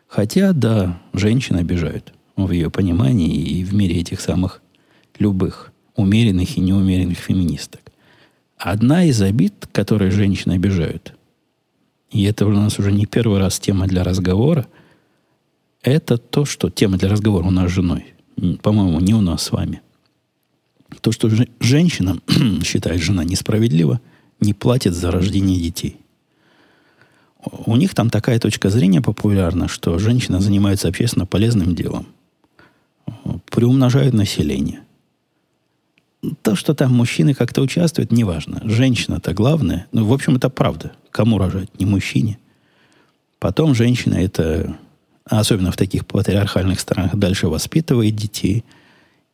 [0.06, 2.14] Хотя, да, женщин обижают
[2.46, 4.62] в ее понимании и в мире этих самых
[5.18, 7.80] любых умеренных и неумеренных феминисток.
[8.56, 11.14] Одна из обид, которые женщины обижают,
[12.10, 14.66] и это у нас уже не первый раз тема для разговора,
[15.82, 18.14] это то, что тема для разговора у нас с женой,
[18.62, 19.80] по-моему, не у нас с вами.
[21.00, 22.18] То, что женщина,
[22.64, 24.00] считает жена несправедливо,
[24.40, 25.96] не платит за рождение детей–
[27.66, 32.06] у них там такая точка зрения популярна, что женщины занимаются общественно полезным делом,
[33.58, 34.82] приумножают население.
[36.42, 38.60] То, что там мужчины как-то участвуют, неважно.
[38.62, 39.88] Женщина-то главное.
[39.90, 40.92] Ну, в общем, это правда.
[41.10, 41.68] Кому рожать?
[41.80, 42.38] Не мужчине.
[43.40, 44.78] Потом женщина это,
[45.24, 48.64] особенно в таких патриархальных странах, дальше воспитывает детей.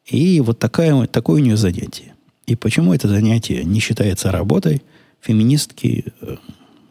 [0.06, 2.14] И вот такая, такое у нее занятие.
[2.46, 4.80] И почему это занятие не считается работой,
[5.20, 6.36] феминистки э,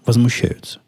[0.06, 0.82] возмущаются.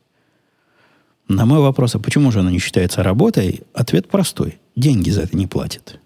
[1.27, 4.59] На мой вопрос, а почему же она не считается работой, ответ простой.
[4.75, 5.99] Деньги за это не платят.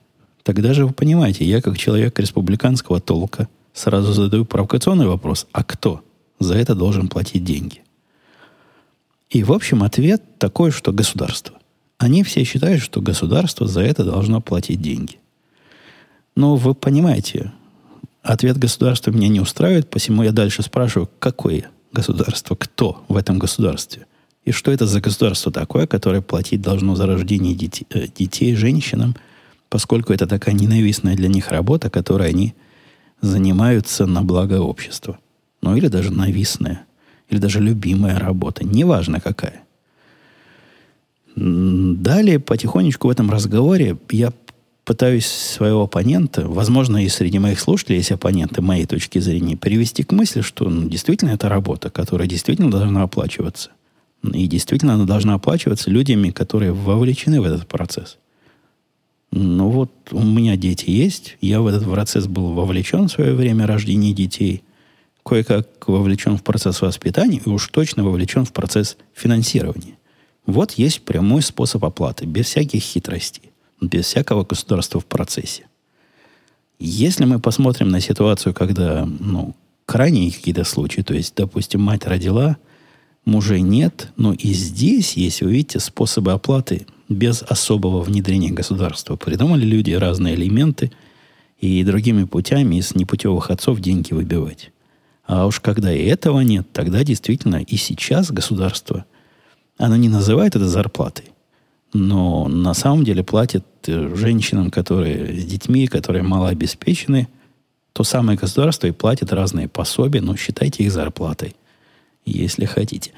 [0.49, 5.45] Тогда же вы понимаете, я как человек республиканского толка сразу задаю провокационный вопрос.
[5.51, 6.01] А кто
[6.39, 7.83] за это должен платить деньги?
[9.29, 11.55] И, в общем, ответ такой, что государство.
[11.99, 15.19] Они все считают, что государство за это должно платить деньги.
[16.35, 17.51] Но вы понимаете,
[18.23, 24.07] ответ государства меня не устраивает, посему я дальше спрашиваю, какое государство, кто в этом государстве?
[24.45, 29.15] И что это за государство такое, которое платить должно за рождение детей, э, детей женщинам,
[29.69, 32.53] поскольку это такая ненавистная для них работа, которой они
[33.21, 35.19] занимаются на благо общества.
[35.61, 36.85] Ну, или даже навистная,
[37.29, 39.61] или даже любимая работа, неважно какая.
[41.35, 44.33] Далее, потихонечку в этом разговоре я
[44.83, 50.11] пытаюсь своего оппонента, возможно, и среди моих слушателей есть оппоненты моей точки зрения, привести к
[50.11, 53.69] мысли, что ну, действительно это работа, которая действительно должна оплачиваться.
[54.23, 58.17] И действительно она должна оплачиваться людьми, которые вовлечены в этот процесс.
[59.31, 63.67] Ну вот у меня дети есть, я в этот процесс был вовлечен в свое время
[63.67, 64.63] рождения детей,
[65.23, 69.97] кое-как вовлечен в процесс воспитания и уж точно вовлечен в процесс финансирования.
[70.45, 75.65] Вот есть прямой способ оплаты, без всяких хитростей, без всякого государства в процессе.
[76.79, 82.57] Если мы посмотрим на ситуацию, когда ну, крайние какие-то случаи, то есть, допустим, мать родила–
[83.25, 89.15] мужей нет, но и здесь есть, вы видите, способы оплаты без особого внедрения государства.
[89.15, 90.91] Придумали люди разные элементы
[91.59, 94.71] и другими путями из непутевых отцов деньги выбивать.
[95.25, 99.05] А уж когда и этого нет, тогда действительно и сейчас государство,
[99.77, 101.25] оно не называет это зарплатой,
[101.93, 107.27] но на самом деле платит э, женщинам, которые с детьми, которые малообеспечены,
[107.93, 111.55] то самое государство и платит разные пособия, но считайте их зарплатой,
[112.25, 113.11] если хотите.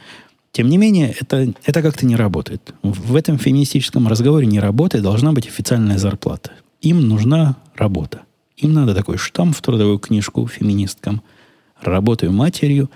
[0.51, 2.73] Тем не менее, это, это как-то не работает.
[2.83, 6.51] В этом феминистическом разговоре не работает, должна быть официальная зарплата.
[6.81, 8.23] Им нужна работа.
[8.57, 11.21] Им надо такой штамп в трудовую книжку феминисткам.
[11.79, 12.91] Работаю матерью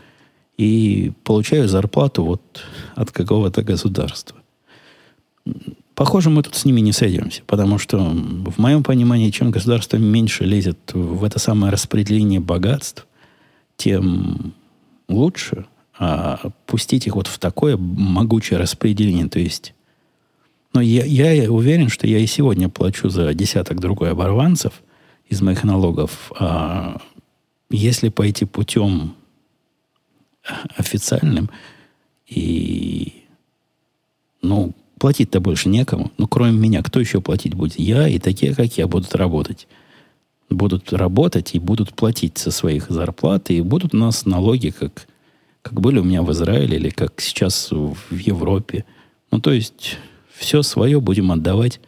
[0.57, 2.41] и получаю зарплату вот
[2.93, 4.37] от какого-то государства.
[5.95, 10.43] Похоже, мы тут с ними не сойдемся, потому что, в моем понимании, чем государство меньше
[10.43, 13.07] лезет в это самое распределение богатств,
[13.77, 14.53] тем
[15.07, 19.27] лучше– а пустить их вот в такое могучее распределение.
[19.27, 19.73] То есть,
[20.73, 24.73] но я, я уверен, что я и сегодня плачу за десяток другой оборванцев
[25.29, 26.31] из моих налогов.
[26.37, 27.01] А
[27.69, 29.15] если пойти путем
[30.77, 31.49] официальным
[32.27, 33.23] и
[34.41, 36.11] ну, платить-то больше некому.
[36.17, 37.79] Ну, кроме меня, кто еще платить будет?
[37.79, 39.67] Я и такие, как я, будут работать.
[40.49, 45.07] Будут работать и будут платить со своих зарплат, и будут у нас налоги, как
[45.65, 48.85] как были у меня в Израиле или как сейчас в Европе.
[49.31, 49.97] Ну, то есть,
[50.31, 51.81] все свое будем отдавать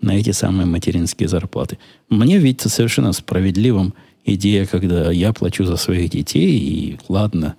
[0.00, 1.78] на эти самые материнские зарплаты.
[2.08, 7.56] Мне видится совершенно справедливым идея, когда я плачу за своих детей, и ладно,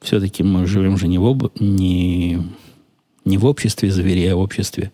[0.00, 1.50] все-таки мы живем же не в, об...
[1.58, 2.40] не...
[3.24, 4.92] не в обществе зверей, а в обществе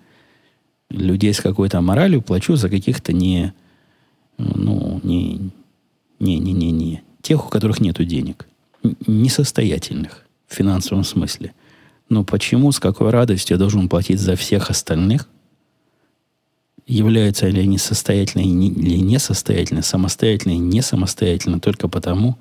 [0.89, 3.53] людей с какой-то моралью, плачу за каких-то не,
[4.39, 5.51] ну, не,
[6.21, 8.49] не, не, не, не, тех, у которых нет денег
[9.07, 11.55] несостоятельных в финансовом смысле.
[12.09, 15.29] Но почему, с какой радостью я должен платить за всех остальных?
[16.87, 22.39] Являются ли они состоятельны или несостоятельны, самостоятельны и не самостоятельны только потому,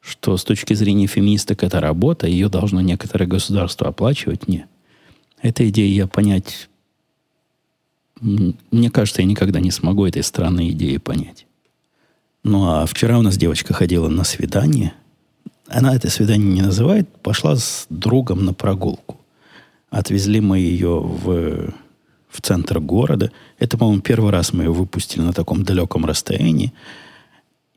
[0.00, 4.48] что с точки зрения феминисток это работа, ее должно некоторое государство оплачивать?
[4.48, 4.66] Нет.
[5.40, 6.68] Эта идея я понять...
[8.20, 11.46] Мне кажется, я никогда не смогу этой странной идеи понять.
[12.42, 14.92] Ну, а вчера у нас девочка ходила на свидание–
[15.68, 19.20] она это свидание не называет, пошла с другом на прогулку.
[19.90, 21.72] Отвезли мы ее в,
[22.28, 23.30] в центр города.
[23.58, 26.72] Это, по-моему, первый раз мы ее выпустили на таком далеком расстоянии.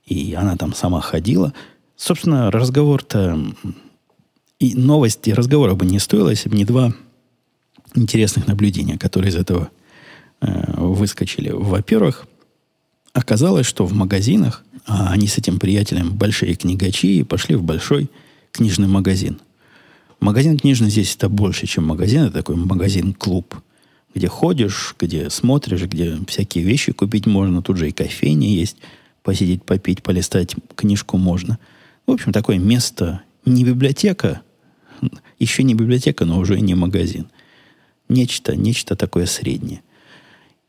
[0.06, 1.54] И она там сама ходила.
[1.96, 3.40] Собственно, разговор-то
[4.60, 6.94] и новости разговора бы не стоило, если бы не два
[7.96, 9.70] интересных наблюдения, которые из этого
[10.42, 11.50] э, выскочили.
[11.50, 12.28] Во-первых,
[13.14, 18.10] оказалось, что в магазинах а они с этим приятелем большие книгачи и пошли в большой
[18.52, 19.40] книжный магазин.
[20.20, 22.24] Магазин книжный здесь это больше, чем магазин.
[22.24, 23.56] Это такой магазин-клуб,
[24.14, 27.62] где ходишь, где смотришь, где всякие вещи купить можно.
[27.62, 28.78] Тут же и кофейня есть.
[29.24, 31.60] Посидеть, попить, полистать книжку можно.
[32.08, 34.42] В общем, такое место, не библиотека,
[35.40, 37.28] еще не библиотека, но уже не магазин.
[38.10, 39.82] Нечто, нечто такое среднее.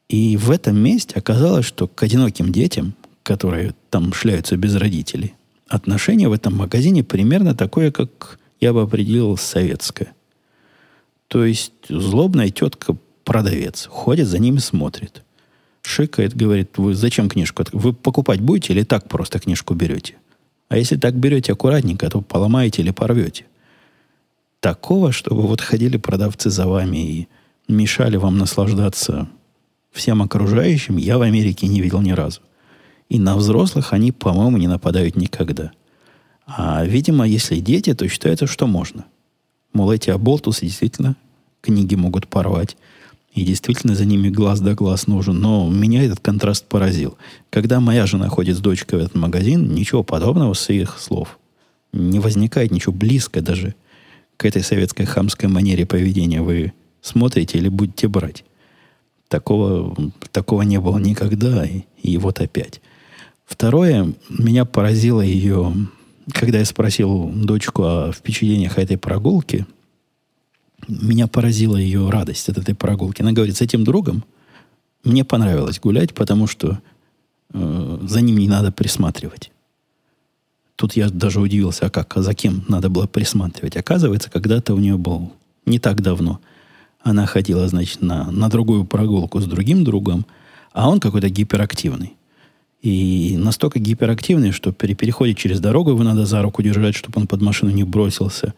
[0.08, 5.34] И в этом месте оказалось, что к одиноким детям которые там шляются без родителей,
[5.68, 10.12] отношение в этом магазине примерно такое, как я бы определил советское.
[11.28, 15.22] То есть злобная тетка-продавец ходит за ними, смотрит.
[15.82, 17.64] Шикает, говорит, вы зачем книжку?
[17.72, 20.16] Вы покупать будете или так просто книжку берете?
[20.68, 23.46] А если так берете аккуратненько, то поломаете или порвете.
[24.60, 27.28] Такого, чтобы вот ходили продавцы за вами и
[27.66, 29.28] мешали вам наслаждаться
[29.92, 32.40] всем окружающим, я в Америке не видел ни разу.
[33.08, 35.72] И на взрослых они, по-моему, не нападают никогда.
[36.46, 39.04] А, видимо, если дети, то считается, что можно.
[39.72, 41.16] Мол, эти оболтусы действительно
[41.60, 42.76] книги могут порвать.
[43.34, 45.40] И действительно за ними глаз да глаз нужен.
[45.40, 47.16] Но меня этот контраст поразил.
[47.50, 51.38] Когда моя жена ходит с дочкой в этот магазин, ничего подобного с их слов.
[51.92, 53.74] Не возникает ничего близко даже
[54.36, 56.42] к этой советской хамской манере поведения.
[56.42, 58.44] Вы смотрите или будете брать.
[59.32, 59.96] Такого,
[60.30, 62.82] такого не было никогда, и, и вот опять.
[63.46, 65.72] Второе, меня поразило ее,
[66.34, 69.66] когда я спросил дочку о впечатлениях этой прогулки,
[70.86, 73.22] меня поразила ее радость от этой прогулки.
[73.22, 74.22] Она говорит, с этим другом
[75.02, 76.78] мне понравилось гулять, потому что
[77.54, 79.50] э, за ним не надо присматривать.
[80.76, 83.78] Тут я даже удивился, а как, а за кем надо было присматривать?
[83.78, 85.32] Оказывается, когда-то у нее был
[85.64, 86.38] не так давно.
[87.02, 90.26] Она ходила, значит, на, на другую прогулку с другим другом,
[90.72, 92.14] а он какой-то гиперактивный.
[92.80, 97.26] И настолько гиперактивный, что при переходе через дорогу его надо за руку держать, чтобы он
[97.26, 98.54] под машину не бросился.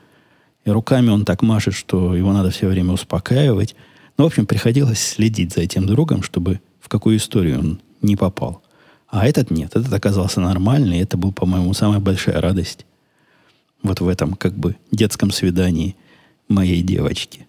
[0.64, 3.74] И руками он так машет, что его надо все время успокаивать.
[4.16, 8.62] Ну, в общем, приходилось следить за этим другом, чтобы в какую историю он не попал.
[9.08, 9.76] А этот нет.
[9.76, 11.00] Этот оказался нормальный.
[11.00, 12.86] Это был, по-моему, самая большая радость
[13.84, 15.94] вот в этом как бы детском свидании
[16.48, 17.46] моей девочки.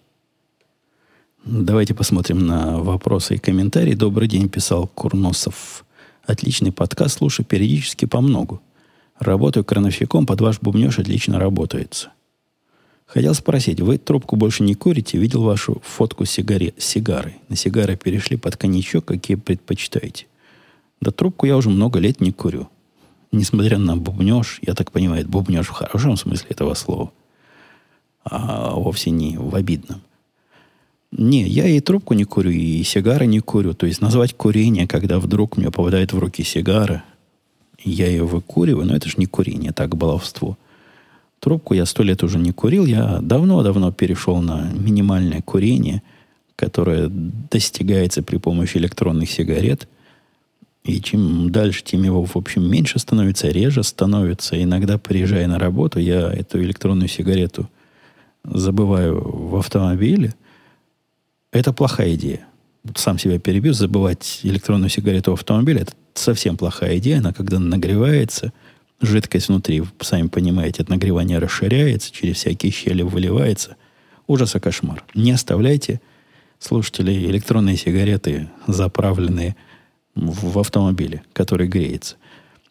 [1.48, 3.94] Давайте посмотрим на вопросы и комментарии.
[3.94, 5.84] Добрый день, писал Курносов.
[6.24, 8.60] Отличный подкаст, слушаю периодически по многу.
[9.20, 12.10] Работаю крановщиком, под ваш бубнеж отлично работается.
[13.06, 15.18] Хотел спросить, вы трубку больше не курите?
[15.18, 17.36] Видел вашу фотку сигаре, сигары.
[17.48, 20.26] На сигары перешли под коньячок, какие предпочитаете?
[21.00, 22.68] Да трубку я уже много лет не курю.
[23.30, 27.12] Несмотря на бубнеж, я так понимаю, бубнеж в хорошем смысле этого слова,
[28.24, 30.02] а вовсе не в обидном.
[31.12, 33.74] Не, я и трубку не курю, и сигары не курю.
[33.74, 37.04] То есть назвать курение, когда вдруг мне попадает в руки сигара,
[37.82, 40.58] я ее выкуриваю, но это же не курение, так баловство.
[41.40, 42.86] Трубку я сто лет уже не курил.
[42.86, 46.02] Я давно-давно перешел на минимальное курение,
[46.56, 49.88] которое достигается при помощи электронных сигарет.
[50.84, 54.60] И чем дальше, тем его, в общем, меньше становится, реже становится.
[54.60, 57.68] Иногда, приезжая на работу, я эту электронную сигарету
[58.44, 60.34] забываю в автомобиле.
[61.52, 62.46] Это плохая идея.
[62.94, 67.18] Сам себя перебью, забывать электронную сигарету в автомобиле, это совсем плохая идея.
[67.18, 68.52] Она, когда нагревается–
[69.00, 73.76] жидкость внутри, сами понимаете, от нагревания расширяется, через всякие щели выливается.
[74.26, 75.04] Ужас и кошмар.
[75.14, 76.00] Не оставляйте,
[76.58, 79.56] слушатели, электронные сигареты, заправленные
[80.14, 82.16] в, автомобиле, который греется.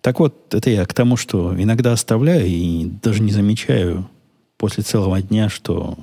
[0.01, 4.09] Так вот, это я к тому, что иногда оставляю и даже не замечаю
[4.57, 5.97] после целого дня, что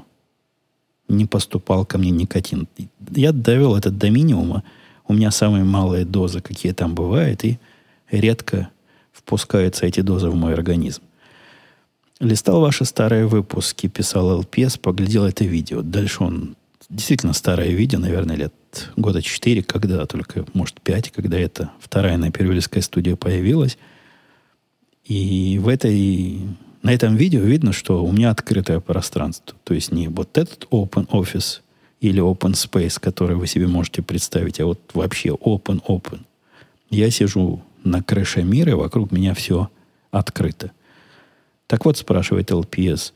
[1.12, 2.66] не поступал ко мне никотин.
[3.10, 4.62] Я довел это до минимума.
[5.06, 7.58] У меня самые малые дозы, какие там бывают, и
[8.10, 8.70] редко
[9.12, 11.02] впускаются эти дозы в мой организм.
[12.20, 15.82] Листал ваши старые выпуски, писал ЛПС, поглядел это видео.
[15.82, 16.56] Дальше он
[16.88, 18.54] действительно старое видео, наверное, лет
[18.96, 23.76] года 4, когда только, может, 5, когда это вторая напервильская студия появилась.
[25.04, 26.40] И в этой,
[26.83, 29.57] на этом видео видно, что у меня открытое пространство.
[29.64, 31.61] То есть не вот этот open office
[32.01, 36.20] или open space, который вы себе можете представить, а вот вообще open-open.
[36.91, 39.70] Я сижу на крыше мира, и вокруг меня все
[40.11, 40.72] открыто.
[41.68, 43.12] Так вот, спрашивает ЛПС,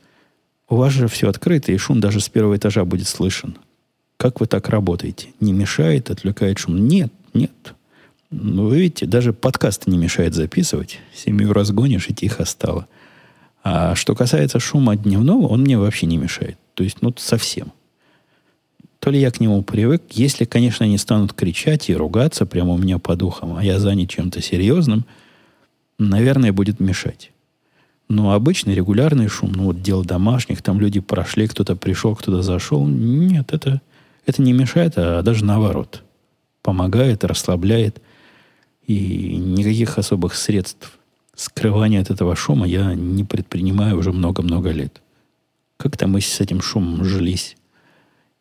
[0.69, 3.57] у вас же все открыто, и шум даже с первого этажа будет слышен.
[4.15, 5.27] Как вы так работаете?
[5.39, 6.87] Не мешает, отвлекает шум?
[6.87, 7.75] Нет, нет.
[8.31, 10.99] Вы видите, даже подкасты не мешает записывать.
[11.13, 12.87] Семью разгонишь, и тихо стало.
[13.63, 16.57] А что касается шума дневного, он мне вообще не мешает.
[16.73, 17.71] То есть, ну, совсем
[18.99, 20.03] то ли я к нему привык.
[20.11, 24.09] Если, конечно, они станут кричать и ругаться прямо у меня по духам, а я занят
[24.09, 25.05] чем-то серьезным,
[25.97, 27.31] наверное, будет мешать.
[28.09, 32.87] Но обычный регулярный шум, ну вот дел домашних, там люди прошли, кто-то пришел, кто-то зашел,
[32.87, 33.81] нет, это,
[34.25, 36.03] это не мешает, а даже наоборот.
[36.61, 38.01] Помогает, расслабляет.
[38.85, 40.96] И никаких особых средств
[41.37, 45.01] скрывания от этого шума я не предпринимаю уже много-много лет.
[45.77, 47.55] Как-то мы с этим шумом жились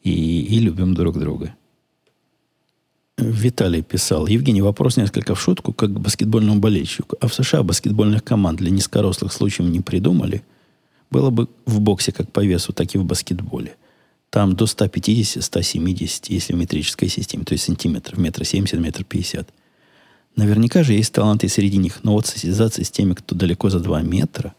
[0.03, 1.55] и, и любим друг друга.
[3.18, 7.16] Виталий писал, Евгений, вопрос несколько в шутку, как к баскетбольному болельщику.
[7.20, 10.42] А в США баскетбольных команд для низкорослых случаев не придумали?
[11.11, 13.76] Было бы в боксе как по весу, так и в баскетболе.
[14.30, 19.49] Там до 150-170, если в метрической системе, то есть сантиметров, метр семьдесят, метр пятьдесят.
[20.37, 24.03] Наверняка же есть таланты среди них, но вот состязаться с теми, кто далеко за 2
[24.03, 24.55] метра.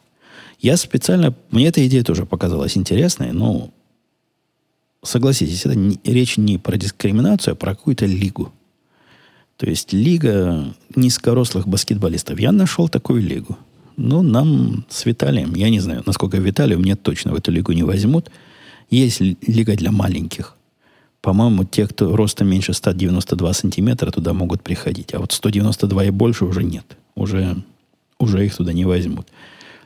[0.59, 3.69] Я специально, мне эта идея тоже показалась интересной, но
[5.03, 8.51] согласитесь, это не, речь не про дискриминацию, а про какую-то лигу.
[9.57, 12.39] То есть лига низкорослых баскетболистов.
[12.39, 13.57] Я нашел такую лигу.
[13.97, 17.83] Ну, нам с Виталием, я не знаю, насколько Виталию, мне точно в эту лигу не
[17.83, 18.29] возьмут.
[18.89, 20.56] Есть лига для маленьких.
[21.27, 25.13] По-моему, те, кто ростом меньше 192 сантиметра, туда могут приходить.
[25.13, 26.85] А вот 192 и больше уже нет.
[27.15, 27.57] Уже,
[28.17, 29.27] уже их туда не возьмут.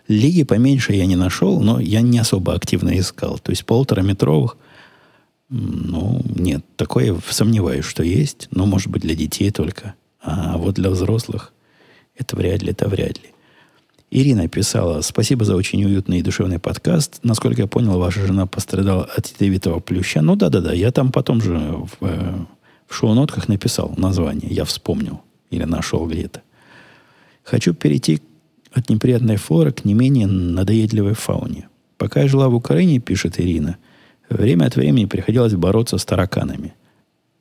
[0.08, 3.40] Лиги поменьше я не нашел, но я не особо активно искал.
[3.40, 4.56] То есть полутораметровых–
[5.50, 9.96] ну, нет, такое сомневаюсь, что есть, но, может быть, для детей только.
[10.22, 11.54] А вот для взрослых
[12.16, 13.32] это вряд ли, это вряд ли.
[14.12, 17.20] Ирина писала, спасибо за очень уютный и душевный подкаст.
[17.24, 20.22] Насколько я понял, ваша жена пострадала от ядовитого плюща.
[20.22, 22.36] Ну да-да-да, я там потом же в, э,
[22.88, 26.42] в шоу-нотках написал название, я вспомнил или нашел где-то.
[27.44, 28.22] Хочу перейти
[28.74, 31.70] от неприятной флоры к не менее надоедливой фауне.
[31.98, 33.78] Пока я жила в Украине, пишет Ирина–
[34.32, 36.74] Время от времени приходилось бороться с тараканами.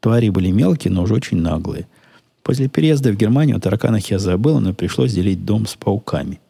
[0.01, 1.87] Твари были мелкие, но уже очень наглые.
[2.43, 6.41] После переезда в Германию тараканах я забыл, но пришлось делить дом с пауками.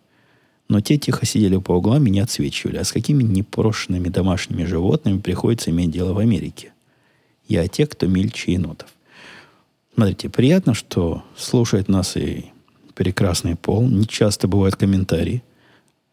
[0.70, 2.76] Но те тихо сидели по углам и не отсвечивали.
[2.76, 6.72] А с какими непрошенными домашними животными приходится иметь дело в Америке?
[7.48, 8.88] Я те, кто мельче енотов.
[9.92, 12.52] Смотрите, приятно, что слушает нас и
[12.94, 13.88] прекрасный пол.
[13.88, 15.42] Не часто бывают комментарии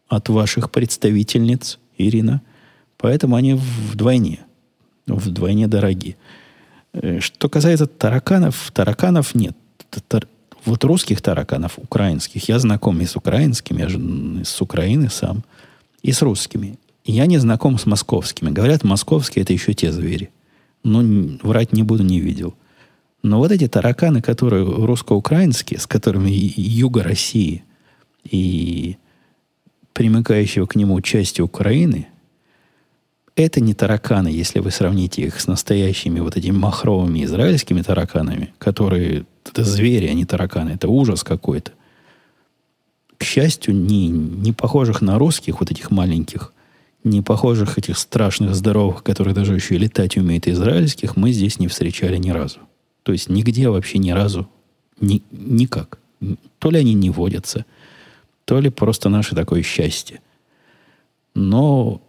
[0.08, 2.42] от ваших представительниц, Ирина.
[2.96, 4.40] Поэтому они вдвойне,
[5.06, 6.16] вдвойне дорогие.
[6.94, 9.56] Э, что касается тараканов, тараканов нет.
[10.68, 13.98] Вот русских тараканов, украинских, я знаком и с украинскими, я же
[14.44, 15.42] с Украины сам,
[16.02, 16.78] и с русскими.
[17.06, 18.50] Я не знаком с московскими.
[18.50, 20.28] Говорят, московские это еще те звери.
[20.84, 21.02] Но
[21.42, 22.52] врать не буду, не видел.
[23.22, 27.64] Но вот эти тараканы, которые русско-украинские, с которыми юга России
[28.30, 28.98] и
[29.94, 32.08] примыкающего к нему части Украины,
[33.42, 39.26] это не тараканы, если вы сравните их с настоящими вот этими махровыми израильскими тараканами, которые
[39.44, 41.72] это звери, а не тараканы, это ужас какой-то.
[43.16, 46.52] К счастью, не, не похожих на русских, вот этих маленьких,
[47.04, 51.68] не похожих этих страшных, здоровых, которые даже еще и летать умеют, израильских, мы здесь не
[51.68, 52.60] встречали ни разу.
[53.02, 54.48] То есть нигде вообще ни разу.
[55.00, 55.98] Ни, никак.
[56.58, 57.64] То ли они не водятся,
[58.44, 60.20] то ли просто наше такое счастье.
[61.34, 62.02] Но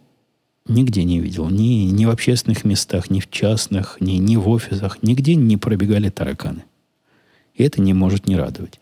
[0.66, 1.48] нигде не видел.
[1.48, 5.02] Ни, ни в общественных местах, ни в частных, ни, ни в офисах.
[5.02, 6.64] Нигде не пробегали тараканы.
[7.54, 8.80] И это не может не радовать.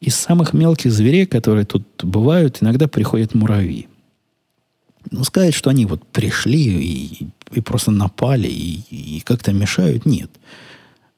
[0.00, 3.88] Из самых мелких зверей, которые тут бывают, иногда приходят муравьи.
[5.10, 10.30] Ну, сказать, что они вот пришли и, и просто напали и, и как-то мешают, нет.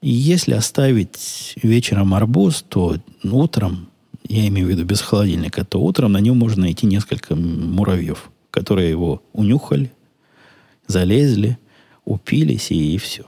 [0.01, 3.89] И если оставить вечером арбуз, то утром,
[4.29, 8.89] я имею в виду без холодильника, то утром на нем можно найти несколько муравьев, которые
[8.89, 9.91] его унюхали,
[10.87, 11.59] залезли,
[12.05, 13.25] упились и, и все.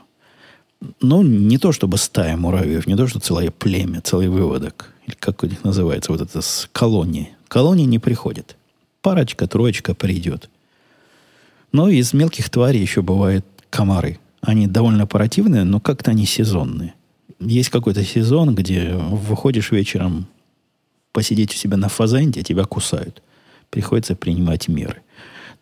[1.00, 5.42] Ну, не то чтобы стая муравьев, не то, что целое племя, целый выводок, или как
[5.42, 7.30] у них называется, вот это с колонии.
[7.48, 8.56] Колонии не приходит.
[9.02, 10.48] Парочка, троечка придет.
[11.72, 16.94] Но из мелких тварей еще бывают комары– они довольно оперативные, но как-то они сезонные.
[17.40, 20.26] Есть какой-то сезон, где выходишь вечером
[21.12, 23.22] посидеть у себя на фазенде, а тебя кусают.
[23.70, 25.00] Приходится принимать меры.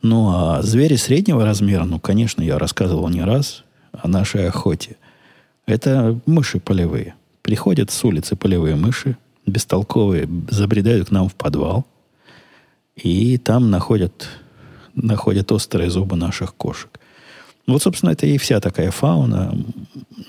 [0.03, 4.97] Ну, а звери среднего размера, ну, конечно, я рассказывал не раз о нашей охоте.
[5.65, 7.15] Это мыши полевые.
[7.43, 11.87] Приходят с улицы полевые мыши, бестолковые, забредают к нам в подвал,
[12.97, 14.29] и там находят,
[14.95, 16.91] находят острые зубы наших кошек.
[17.69, 19.57] Вот, собственно, это и вся такая фауна.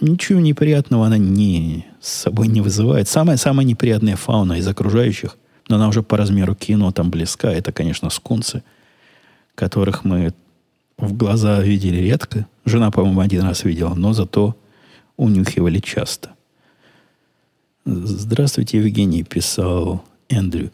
[0.01, 3.07] Ничего неприятного она не, с собой не вызывает.
[3.09, 5.35] Самая-самая неприятная фауна из окружающих,
[5.67, 8.61] но она уже по размеру кино там близка, это, конечно, скунсы,
[9.55, 10.33] которых мы
[10.97, 12.47] в глаза видели редко.
[12.65, 14.55] Жена, по-моему, один раз видела, но зато
[15.17, 16.31] унюхивали часто.
[17.85, 20.71] Здравствуйте, Евгений, писал Эндрю.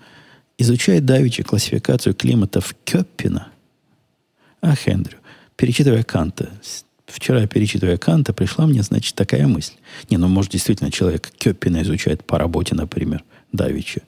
[0.57, 3.47] Изучает давичи классификацию климатов Кёппина.
[4.61, 5.17] Ах, Эндрю,
[5.55, 6.49] перечитывая Канта,
[7.07, 9.73] вчера, перечитывая Канта, пришла мне, значит, такая мысль.
[10.09, 14.01] Не, ну, может, действительно, человек Кёппина изучает по работе, например, Давича.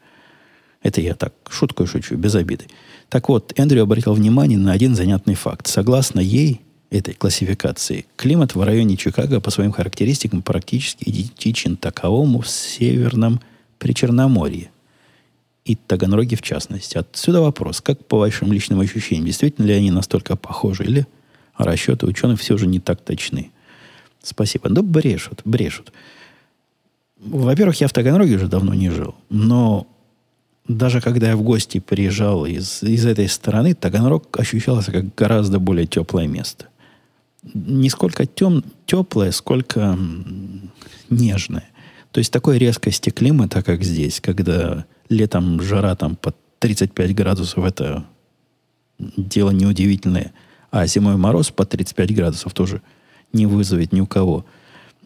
[0.84, 2.66] Это я так, шуткой шучу, без обиды.
[3.10, 5.68] Так вот, Эндрю обратил внимание на один занятный факт.
[5.68, 6.62] Согласно ей,
[6.92, 13.40] этой классификации, климат в районе Чикаго по своим характеристикам практически идентичен таковому в Северном
[13.80, 14.70] Причерноморье.
[15.64, 16.98] И Таганроге в частности.
[16.98, 21.08] Отсюда вопрос, как по вашим личным ощущениям, действительно ли они настолько похожи или
[21.58, 23.52] расчеты ученых все же не так точны.
[24.22, 24.70] Спасибо.
[24.70, 25.94] Да брешут, брешут.
[27.20, 29.16] Во-первых, я в Таганроге уже давно не жил.
[29.30, 29.88] Но
[30.78, 35.88] даже когда я в гости приезжал из, из этой стороны, Таганрог ощущался как гораздо более
[35.88, 36.66] теплое место.
[37.54, 39.98] Не сколько тем, теплое, сколько
[41.10, 41.70] нежное.
[42.12, 48.06] То есть такой резкости климата, как здесь, когда летом жара там под 35 градусов, это
[48.98, 50.34] дело неудивительное–
[50.72, 52.82] а зимой мороз по 35 градусов тоже
[53.34, 54.46] не вызовет ни у кого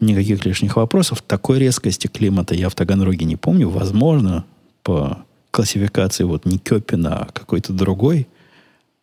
[0.00, 1.22] никаких лишних вопросов.
[1.22, 3.68] Такой резкости климата я в Таганроге не помню.
[3.68, 4.44] Возможно,
[4.82, 5.24] по
[5.56, 8.28] классификации вот не Кёпина, а какой-то другой,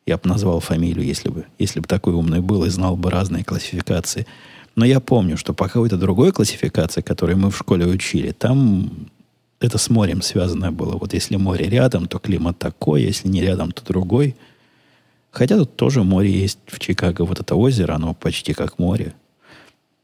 [0.06, 3.44] я бы назвал фамилию, если бы, если бы такой умный был и знал бы разные
[3.44, 4.26] классификации.
[4.76, 8.92] Но я помню, что по какой-то другой классификации, которую мы в школе учили, там
[9.60, 10.98] это с морем связано было.
[10.98, 14.36] Вот если море рядом, то климат такой, если не рядом, то другой–
[15.34, 17.24] Хотя тут тоже море есть в Чикаго.
[17.24, 19.16] Вот это озеро, оно почти как море.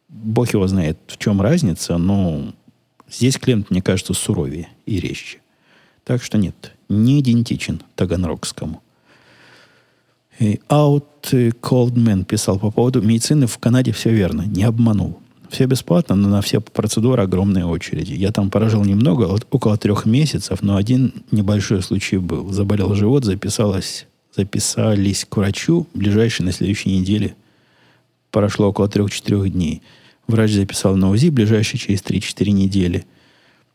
[0.10, 2.52] Бог его знает, в чем разница, но
[3.08, 5.38] здесь климат, мне кажется, суровее и резче.
[6.10, 8.82] Так что нет, не идентичен таганрогскому.
[10.39, 11.03] И Out
[11.62, 15.20] Cold Man писал по поводу медицины в Канаде все верно, не обманул.
[15.51, 18.14] Все бесплатно, но на все процедуры огромные очереди.
[18.14, 22.51] Я там поражал немного, около трех месяцев, но один небольшой случай был.
[22.51, 25.86] Заболел живот, записалась записались к врачу.
[25.93, 27.36] Ближайшей на следующей неделе
[28.32, 29.84] прошло около трех-четырех дней.
[30.26, 33.05] Врач записал на УЗИ ближайшие через 3-4 недели.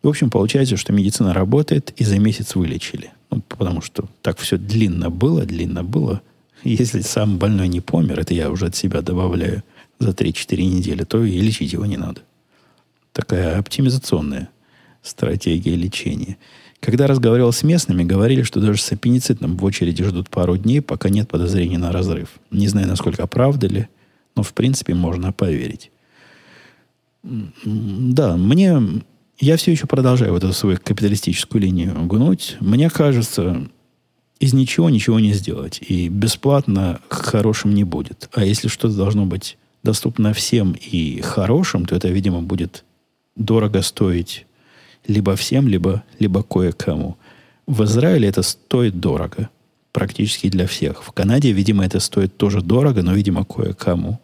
[0.04, 3.10] В общем, получается, что медицина работает, и за месяц вылечили.
[3.30, 6.20] Ну, потому что так все длинно было, длинно было.
[6.62, 9.62] Если сам больной не помер, это я уже от себя добавляю,
[9.98, 12.20] за 3-4 недели, то и лечить его не надо.
[13.14, 14.50] Такая оптимизационная
[15.02, 16.36] стратегия лечения.
[16.80, 21.08] Когда разговаривал с местными, говорили, что даже с аппендицитом в очереди ждут пару дней, пока
[21.08, 22.28] нет подозрений на разрыв.
[22.50, 23.88] Не знаю, насколько правда ли,
[24.36, 25.90] но в принципе можно поверить.
[27.22, 28.82] Да, мне...
[29.38, 32.56] Я все еще продолжаю вот эту свою капиталистическую линию гнуть.
[32.60, 33.68] Мне кажется,
[34.38, 35.80] из ничего ничего не сделать.
[35.80, 38.28] И бесплатно хорошим не будет.
[38.32, 42.84] А если что-то должно быть доступно всем и хорошим, то это, видимо, будет
[43.36, 44.46] дорого стоить
[45.06, 47.16] либо всем, либо, либо кое-кому.
[47.66, 49.50] В Израиле это стоит дорого.
[49.92, 51.02] Практически для всех.
[51.02, 54.20] В Канаде, видимо, это стоит тоже дорого, но, видимо, кое-кому.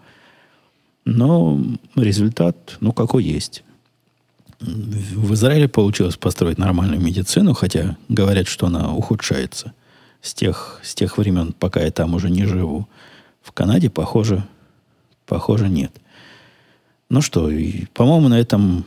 [1.05, 1.61] Но
[1.97, 3.65] результат, ну, какой есть.
[4.61, 9.73] В Израиле получилось построить нормальную медицину, хотя говорят, что она ухудшается
[10.21, 12.87] с тех, с тех времен, пока я там уже не живу.
[13.43, 14.45] В Канаде, похоже,
[15.27, 15.93] похоже, нет.
[17.09, 17.51] Ну что,
[17.95, 18.85] по-моему, на этом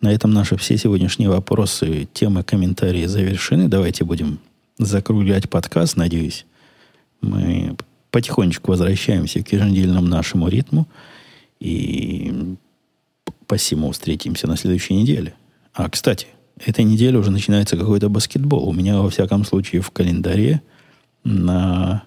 [0.00, 3.68] на этом наши все сегодняшние вопросы, темы, комментарии завершены.
[3.68, 4.38] Давайте будем
[4.78, 6.44] закруглять подкаст, надеюсь.
[7.22, 7.76] Мы
[8.10, 10.86] потихонечку возвращаемся к еженедельному нашему ритму.
[11.60, 12.56] И
[13.46, 15.34] посему встретимся на следующей неделе.
[15.72, 16.26] А, кстати,
[16.64, 18.68] эта неделя уже начинается какой-то баскетбол.
[18.68, 20.62] У меня, во всяком случае, в календаре
[21.24, 22.04] на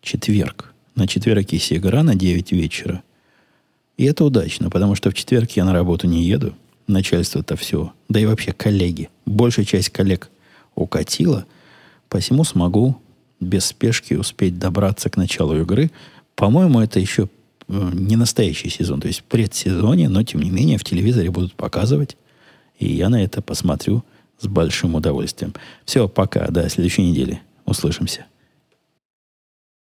[0.00, 0.72] четверг.
[0.94, 3.02] На четверг есть игра на 9 вечера.
[3.96, 6.54] И это удачно, потому что в четверг я на работу не еду
[6.86, 10.30] начальство-то все, да и вообще коллеги, большая часть коллег
[10.74, 11.46] укатила,
[12.08, 13.00] посему смогу
[13.40, 15.90] без спешки успеть добраться к началу игры.
[16.34, 17.28] По-моему, это еще
[17.68, 22.16] не настоящий сезон, то есть предсезонье, но тем не менее в телевизоре будут показывать,
[22.78, 24.04] и я на это посмотрю
[24.40, 25.54] с большим удовольствием.
[25.84, 27.40] Все, пока, до следующей недели.
[27.64, 28.26] Услышимся.